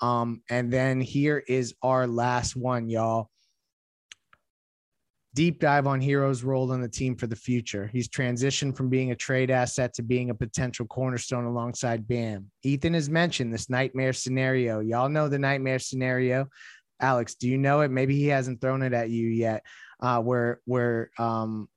[0.01, 3.31] Um, and then here is our last one, y'all
[5.35, 7.91] deep dive on Herro's role on the team for the future.
[7.93, 12.51] He's transitioned from being a trade asset to being a potential cornerstone alongside Bam.
[12.62, 14.80] Ethan has mentioned this nightmare scenario.
[14.80, 16.47] Y'all know the nightmare scenario.
[17.01, 17.91] Alex, do you know it?
[17.91, 19.64] Maybe he hasn't thrown it at you yet.
[20.01, 21.68] Uh, where where um,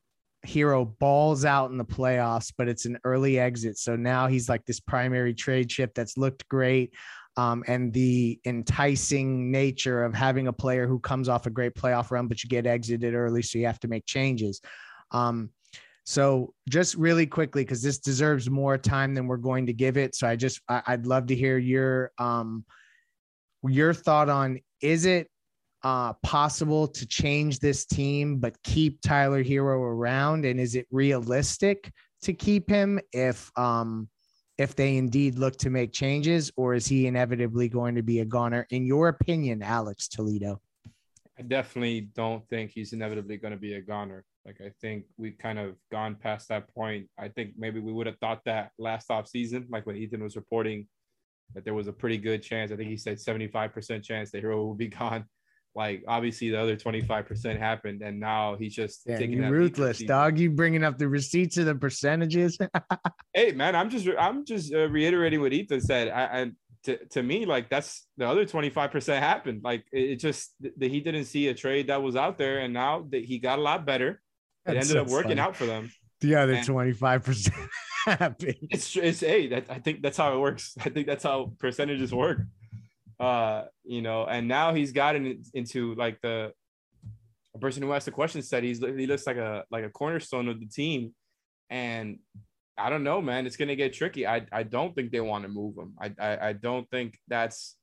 [0.46, 3.78] Herro balls out in the playoffs, but it's an early exit.
[3.78, 6.94] So now he's like this primary trade chip that's looked great
[7.38, 12.10] um, and the enticing nature of having a player who comes off a great playoff
[12.10, 14.60] run, but you get exited early, so you have to make changes.
[15.12, 15.52] Um,
[16.04, 20.16] so just really quickly, because this deserves more time than we're going to give it.
[20.16, 22.66] So I just I, would love to hear your um,
[23.64, 25.30] your thought on is it
[25.84, 31.92] uh, possible to change this team but keep Tyler Herro around, and is it realistic
[32.24, 34.10] to keep him if um,
[34.58, 38.26] if they indeed look to make changes, or is he inevitably going to be a
[38.26, 38.66] goner?
[38.70, 40.62] In your opinion, Alex Toledo?
[41.38, 44.26] I definitely don't think he's inevitably going to be a goner.
[44.46, 47.08] Like I think we've kind of gone past that point.
[47.20, 50.36] I think maybe we would have thought that last off season, like when Ethan was
[50.36, 50.88] reporting
[51.54, 52.72] that there was a pretty good chance.
[52.72, 55.26] I think he said 75% chance that Herro would be gone.
[55.78, 60.40] Like obviously the other 25% happened and now he's just yeah, taking you ruthless dog.
[60.40, 62.58] You bringing up the receipts of the percentages.
[63.34, 66.10] hey man, I'm just I'm just uh, reiterating what Ethan said.
[66.10, 66.52] I, I
[66.86, 69.62] to, to me like that's the other 25% happened.
[69.64, 72.74] Like it, it just that he didn't see a trade that was out there and
[72.74, 74.20] now that he got a lot better.
[74.66, 75.42] It ended so up working funny.
[75.42, 75.92] out for them.
[76.22, 77.56] The other five percent
[78.06, 80.76] happened It's it's hey, that, I think that's how it works.
[80.84, 82.40] I think that's how percentages work.
[83.20, 86.54] Uh, you know, and now he's gotten into like the
[87.56, 90.48] a person who asked the question said he's he looks like a like a cornerstone
[90.48, 91.14] of the team,
[91.70, 92.20] and
[92.78, 93.48] I don't know, man.
[93.48, 94.28] It's gonna get tricky.
[94.28, 95.94] I I don't think they want to move him.
[96.00, 97.76] I I, I don't think that's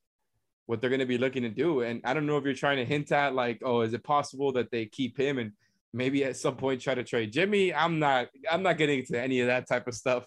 [0.66, 1.80] what they're gonna be looking to do.
[1.80, 4.53] And I don't know if you're trying to hint at like, oh, is it possible
[4.53, 5.53] that they keep him and
[5.93, 7.74] maybe at some point try to trade Jimmy?
[7.74, 10.24] I'm not I'm not getting into any of that type of stuff.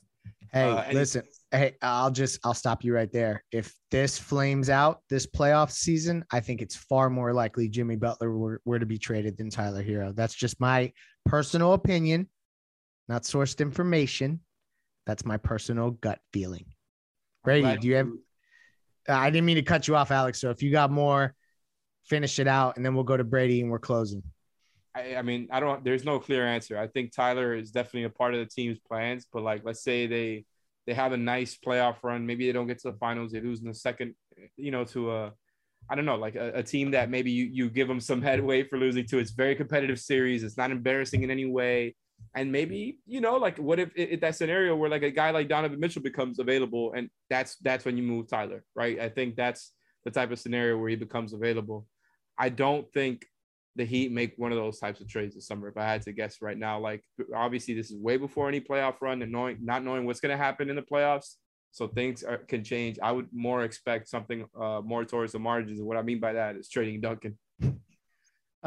[0.51, 1.23] Hey, uh, listen.
[1.51, 3.43] Hey, I'll just I'll stop you right there.
[3.51, 8.35] If this flames out this playoff season, I think it's far more likely Jimmy Butler
[8.37, 10.15] were, were to be traded than Tyler Herro.
[10.15, 10.91] That's just my
[11.25, 12.29] personal opinion,
[13.07, 14.41] not sourced information.
[15.05, 16.65] That's my personal gut feeling.
[17.43, 18.09] Brady, do you have?
[19.07, 20.41] I didn't mean to cut you off, Alex.
[20.41, 21.33] So if you got more,
[22.05, 24.21] finish it out, and then we'll go to Brady and we're closing.
[24.97, 25.83] I, I mean, I don't.
[25.83, 26.77] There's no clear answer.
[26.77, 30.07] I think Tyler is definitely a part of the team's plans, but like, let's say
[30.07, 30.45] they
[30.85, 32.25] they have a nice playoff run.
[32.25, 33.31] Maybe they don't get to the finals.
[33.31, 34.15] They lose in the second,
[34.55, 35.33] you know, to a
[35.89, 38.63] I don't know, like a, a, team that maybe you, you give them some headway
[38.63, 39.19] for losing to.
[39.19, 40.43] It's very competitive series.
[40.43, 41.95] It's not embarrassing in any way
[42.35, 45.47] and maybe you know like what if, if that scenario where like a guy like
[45.47, 49.73] Donovan Mitchell becomes available and that's that's when you move Tyler right I think that's
[50.05, 51.87] the type of scenario where he becomes available
[52.37, 53.25] I don't think
[53.77, 56.11] the Heat make one of those types of trades this summer if I had to
[56.11, 56.79] guess right now.
[56.79, 57.03] Like
[57.35, 60.43] obviously this is way before any playoff run and knowing not knowing what's going to
[60.43, 61.35] happen in the playoffs
[61.71, 62.97] so things are, can change.
[63.01, 66.33] I would more expect something uh, more towards the margins and what I mean by
[66.33, 67.37] that is trading Duncan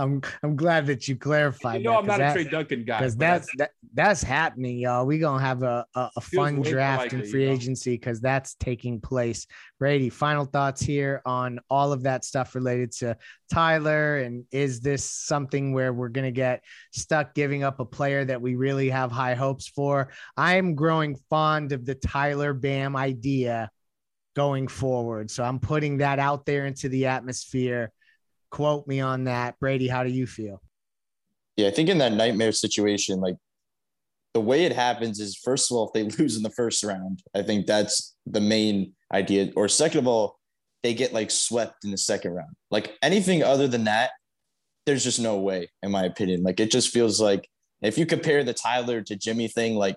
[0.01, 1.81] I'm I'm glad that you clarified.
[1.81, 2.99] You know, that, I'm not that, a Trey Duncan guy.
[2.99, 5.07] Because that's, that, that's happening, y'all.
[5.07, 7.55] We gonna have a a, a fun draft in free you know?
[7.55, 9.47] agency because that's taking place.
[9.79, 13.17] Brady, final thoughts here on all of that stuff related to
[13.53, 18.41] Tyler, and is this something where we're gonna get stuck giving up a player that
[18.41, 20.11] we really have high hopes for?
[20.37, 23.71] I'm growing fond of the Tyler Bam idea
[24.35, 27.93] going forward, so I'm putting that out there into the atmosphere
[28.51, 29.59] quote me on that.
[29.59, 30.61] Brady, how do you feel?
[31.57, 33.37] Yeah, I think in that nightmare situation, like
[34.35, 37.23] the way it happens is first of all, if they lose in the first round,
[37.35, 39.51] I think that's the main idea.
[39.57, 40.39] Or second of all,
[40.83, 42.55] they get like swept in the second round.
[42.71, 44.11] Like anything other than that,
[44.87, 46.43] there's just no way, in my opinion.
[46.43, 47.49] Like it just feels like
[47.83, 49.97] if you compare the Tyler to Jimmy thing, like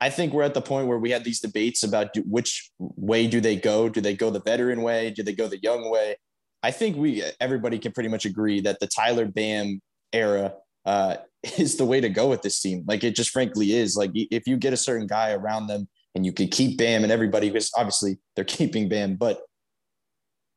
[0.00, 3.26] I think we're at the point where we had these debates about do, which way
[3.26, 3.88] do they go?
[3.88, 5.10] Do they go the veteran way?
[5.10, 6.16] Do they go the young way?
[6.62, 9.80] I think we everybody can pretty much agree that the Tyler Bam
[10.12, 10.54] era
[10.84, 11.16] uh,
[11.58, 12.84] is the way to go with this team.
[12.86, 13.96] Like it just frankly is.
[13.96, 17.12] Like if you get a certain guy around them and you could keep Bam and
[17.12, 19.42] everybody, because obviously they're keeping Bam, but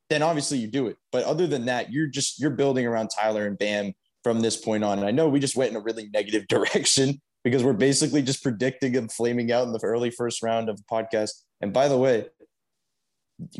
[0.09, 0.97] then obviously you do it.
[1.11, 3.93] But other than that, you're just you're building around Tyler and Bam
[4.23, 4.99] from this point on.
[4.99, 8.41] And I know we just went in a really negative direction because we're basically just
[8.41, 11.29] predicting them flaming out in the early first round of the podcast.
[11.61, 12.25] And by the way,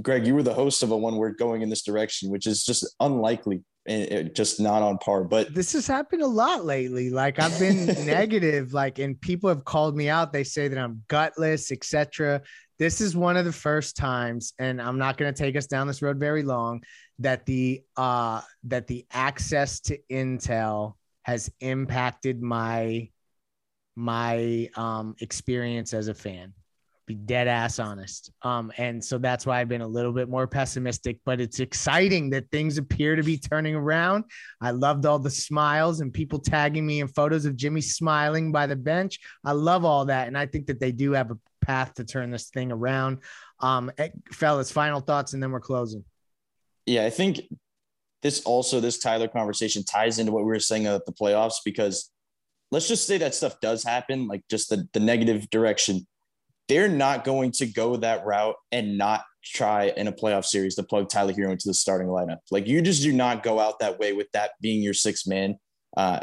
[0.01, 2.63] Greg, you were the host of a one word going in this direction, which is
[2.63, 5.23] just unlikely and just not on par.
[5.23, 7.09] But this has happened a lot lately.
[7.09, 10.33] Like I've been negative, like, and people have called me out.
[10.33, 12.41] They say that I'm gutless, etc.
[12.79, 15.87] This is one of the first times, and I'm not going to take us down
[15.87, 16.83] this road very long.
[17.19, 23.09] That the uh that the access to intel has impacted my
[23.95, 26.53] my um experience as a fan
[27.05, 28.31] be dead ass honest.
[28.41, 32.29] Um, and so that's why I've been a little bit more pessimistic, but it's exciting
[32.31, 34.25] that things appear to be turning around.
[34.59, 38.65] I loved all the smiles and people tagging me in photos of Jimmy smiling by
[38.67, 39.19] the bench.
[39.43, 40.27] I love all that.
[40.27, 43.19] And I think that they do have a path to turn this thing around.
[43.59, 46.03] Um, eh, fellas, final thoughts, and then we're closing.
[46.85, 47.41] Yeah, I think
[48.21, 52.11] this also, this Tyler conversation ties into what we were saying about the playoffs because
[52.71, 56.05] let's just say that stuff does happen, like just the, the negative direction
[56.67, 60.83] they're not going to go that route and not try in a playoff series to
[60.83, 62.39] plug Tyler Herro into the starting lineup.
[62.51, 65.57] Like you just do not go out that way with that being your sixth man.
[65.95, 66.21] Uh,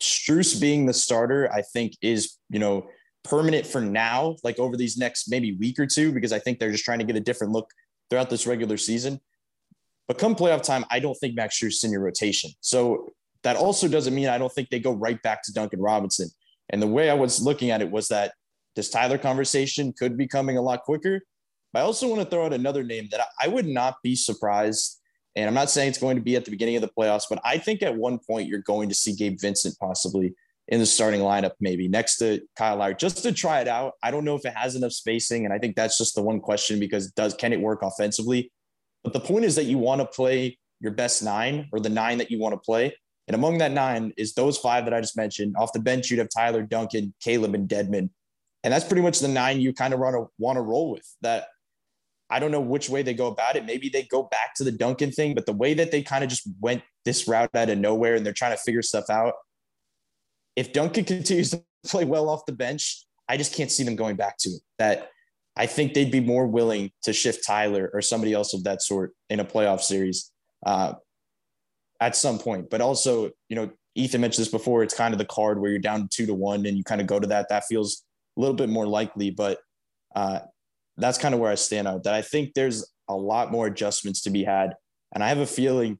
[0.00, 2.86] Strus being the starter, I think is, you know,
[3.24, 6.70] permanent for now, like over these next maybe week or two, because I think they're
[6.70, 7.68] just trying to get a different look
[8.08, 9.20] throughout this regular season.
[10.06, 12.50] But come playoff time, I don't think Max Strus is in your rotation.
[12.60, 13.12] So
[13.42, 16.30] that also doesn't mean I don't think they go right back to Duncan Robinson.
[16.70, 18.32] And the way I was looking at it was that
[18.78, 21.20] this Tyler conversation could be coming a lot quicker.
[21.72, 25.00] But I also want to throw out another name that I would not be surprised.
[25.34, 27.40] And I'm not saying it's going to be at the beginning of the playoffs, but
[27.44, 30.32] I think at one point you're going to see Gabe Vincent possibly
[30.68, 33.94] in the starting lineup, maybe next to Kyle Lowry, just to try it out.
[34.00, 35.44] I don't know if it has enough spacing.
[35.44, 38.52] And I think that's just the one question because does can it work offensively?
[39.02, 42.18] But the point is that you want to play your best nine or the nine
[42.18, 42.94] that you want to play.
[43.26, 45.56] And among that nine is those five that I just mentioned.
[45.58, 48.10] Off the bench, you'd have Tyler, Duncan, Caleb, and Dedmon.
[48.68, 51.16] And that's pretty much the nine you kind of want to want to roll with.
[51.22, 51.46] That
[52.28, 53.64] I don't know which way they go about it.
[53.64, 56.28] Maybe they go back to the Duncan thing, but the way that they kind of
[56.28, 59.32] just went this route out of nowhere and they're trying to figure stuff out.
[60.54, 64.16] If Duncan continues to play well off the bench, I just can't see them going
[64.16, 64.60] back to it.
[64.78, 65.12] That
[65.56, 69.14] I think they'd be more willing to shift Tyler or somebody else of that sort
[69.30, 70.30] in a playoff series
[70.66, 70.92] uh,
[72.02, 72.68] at some point.
[72.68, 74.82] But also, you know, Ethan mentioned this before.
[74.82, 77.06] It's kind of the card where you're down two to one and you kind of
[77.06, 77.48] go to that.
[77.48, 78.04] That feels
[78.38, 79.58] a little bit more likely, but
[80.14, 80.40] uh,
[80.96, 82.04] that's kind of where I stand out.
[82.04, 84.74] That I think there's a lot more adjustments to be had,
[85.12, 85.98] and I have a feeling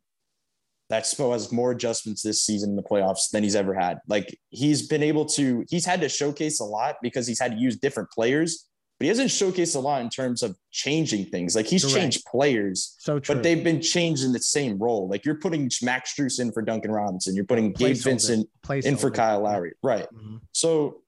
[0.88, 3.98] that Spo has more adjustments this season in the playoffs than he's ever had.
[4.08, 7.58] Like he's been able to, he's had to showcase a lot because he's had to
[7.58, 8.68] use different players
[8.98, 11.54] but he hasn't showcased a lot in terms of changing things.
[11.54, 11.96] Like he's Correct.
[11.96, 13.36] changed players, so true.
[13.36, 15.08] but they've been changed in the same role.
[15.08, 19.10] Like you're putting Max Strus in for Duncan Robinson, you're putting Gabe Vincent in for
[19.12, 20.06] Kyle Lowry, right?
[20.12, 20.38] Mm-hmm.
[20.50, 21.02] So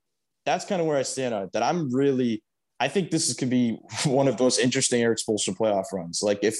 [0.45, 1.51] that's kind of where I stand on it.
[1.53, 2.43] That I'm really,
[2.79, 6.21] I think this is could be one of those interesting Erik Spoelstra playoff runs.
[6.23, 6.59] Like if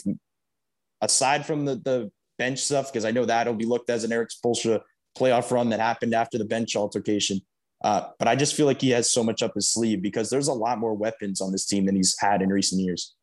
[1.01, 4.29] aside from the the bench stuff, because I know that'll be looked as an Erik
[4.29, 4.81] Spoelstra
[5.17, 7.41] playoff run that happened after the bench altercation.
[7.83, 10.47] Uh, but I just feel like he has so much up his sleeve because there's
[10.47, 13.15] a lot more weapons on this team than he's had in recent years.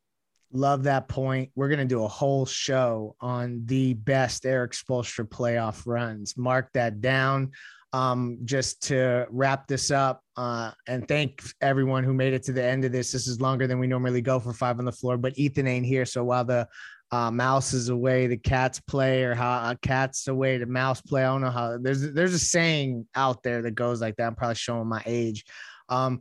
[0.52, 1.50] Love that point.
[1.54, 6.36] We're going to do a whole show on the best Erik Spoelstra playoff runs.
[6.36, 7.52] Mark that down.
[7.94, 12.62] Um, just to wrap this up uh, and thank everyone who made it to the
[12.62, 13.12] end of this.
[13.12, 15.86] This is longer than we normally go for five on the floor, but Ethan ain't
[15.86, 16.04] here.
[16.04, 16.68] So while the
[17.10, 21.24] uh, mouse is away, the cats play, or how uh, cat's away, the mouse play.
[21.24, 21.78] I don't know how.
[21.78, 24.26] There's there's a saying out there that goes like that.
[24.26, 25.44] I'm probably showing my age.
[25.88, 26.20] Um,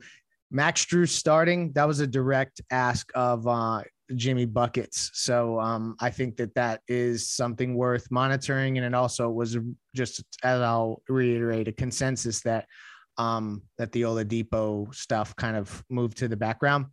[0.50, 1.74] Max Strus starting.
[1.74, 3.84] That was a direct ask of uh,
[4.16, 5.12] Jimmy buckets.
[5.14, 9.58] So um, I think that that is something worth monitoring, and it also was
[9.96, 12.66] just as I'll reiterate a consensus that
[13.18, 16.86] um, that the Oladipo stuff kind of moved to the background.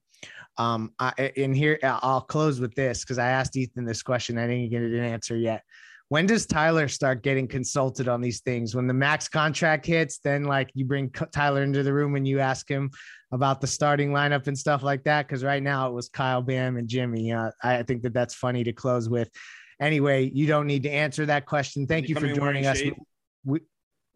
[0.57, 4.39] Um, I, in here, I'll close with this because I asked Ethan this question.
[4.39, 5.63] I didn't get an answer yet.
[6.09, 8.75] When does Tyler start getting consulted on these things?
[8.75, 12.41] When the max contract hits, then like you bring Tyler into the room and you
[12.41, 12.91] ask him
[13.35, 15.27] about the starting lineup and stuff like that.
[15.27, 17.33] Because right now it was Kyle, Bam, and Jimmy.
[17.33, 19.29] Uh, I think that that's funny to close with.
[19.81, 21.85] Anyway, you don't need to answer that question.
[21.87, 22.81] Thank you for joining us.
[23.45, 23.61] We,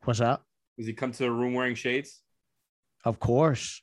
[0.05, 0.45] what's up?
[0.79, 2.23] Does he come to the room wearing shades?
[3.05, 3.83] Of course.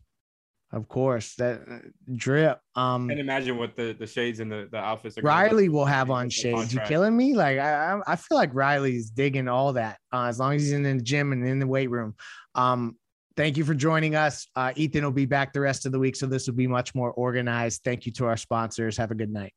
[0.71, 1.77] Of course, that uh,
[2.15, 2.59] drip.
[2.75, 5.17] Um, can imagine what the the shades and the the outfits.
[5.17, 6.73] Are Riley will have on shades.
[6.73, 7.33] You killing me?
[7.33, 9.99] Like I I feel like Riley's digging all that.
[10.11, 12.15] Uh, as long as he's in the gym and in the weight room.
[12.55, 12.97] Um,
[13.35, 14.47] thank you for joining us.
[14.55, 16.95] Uh, Ethan will be back the rest of the week, so this will be much
[16.95, 17.81] more organized.
[17.83, 18.97] Thank you to our sponsors.
[18.97, 19.53] Have a good night.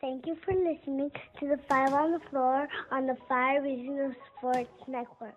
[0.00, 1.10] Thank you for listening
[1.40, 5.34] to the Five on the Floor on the Five Reasons Sports Network.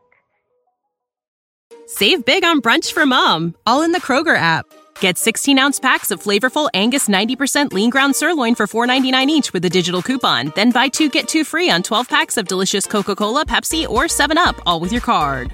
[1.85, 4.65] Save big on brunch for mom, all in the Kroger app.
[5.01, 9.65] Get 16 ounce packs of flavorful Angus 90% lean ground sirloin for $4.99 each with
[9.65, 10.53] a digital coupon.
[10.55, 14.03] Then buy two get two free on 12 packs of delicious Coca Cola, Pepsi, or
[14.05, 15.53] 7UP, all with your card.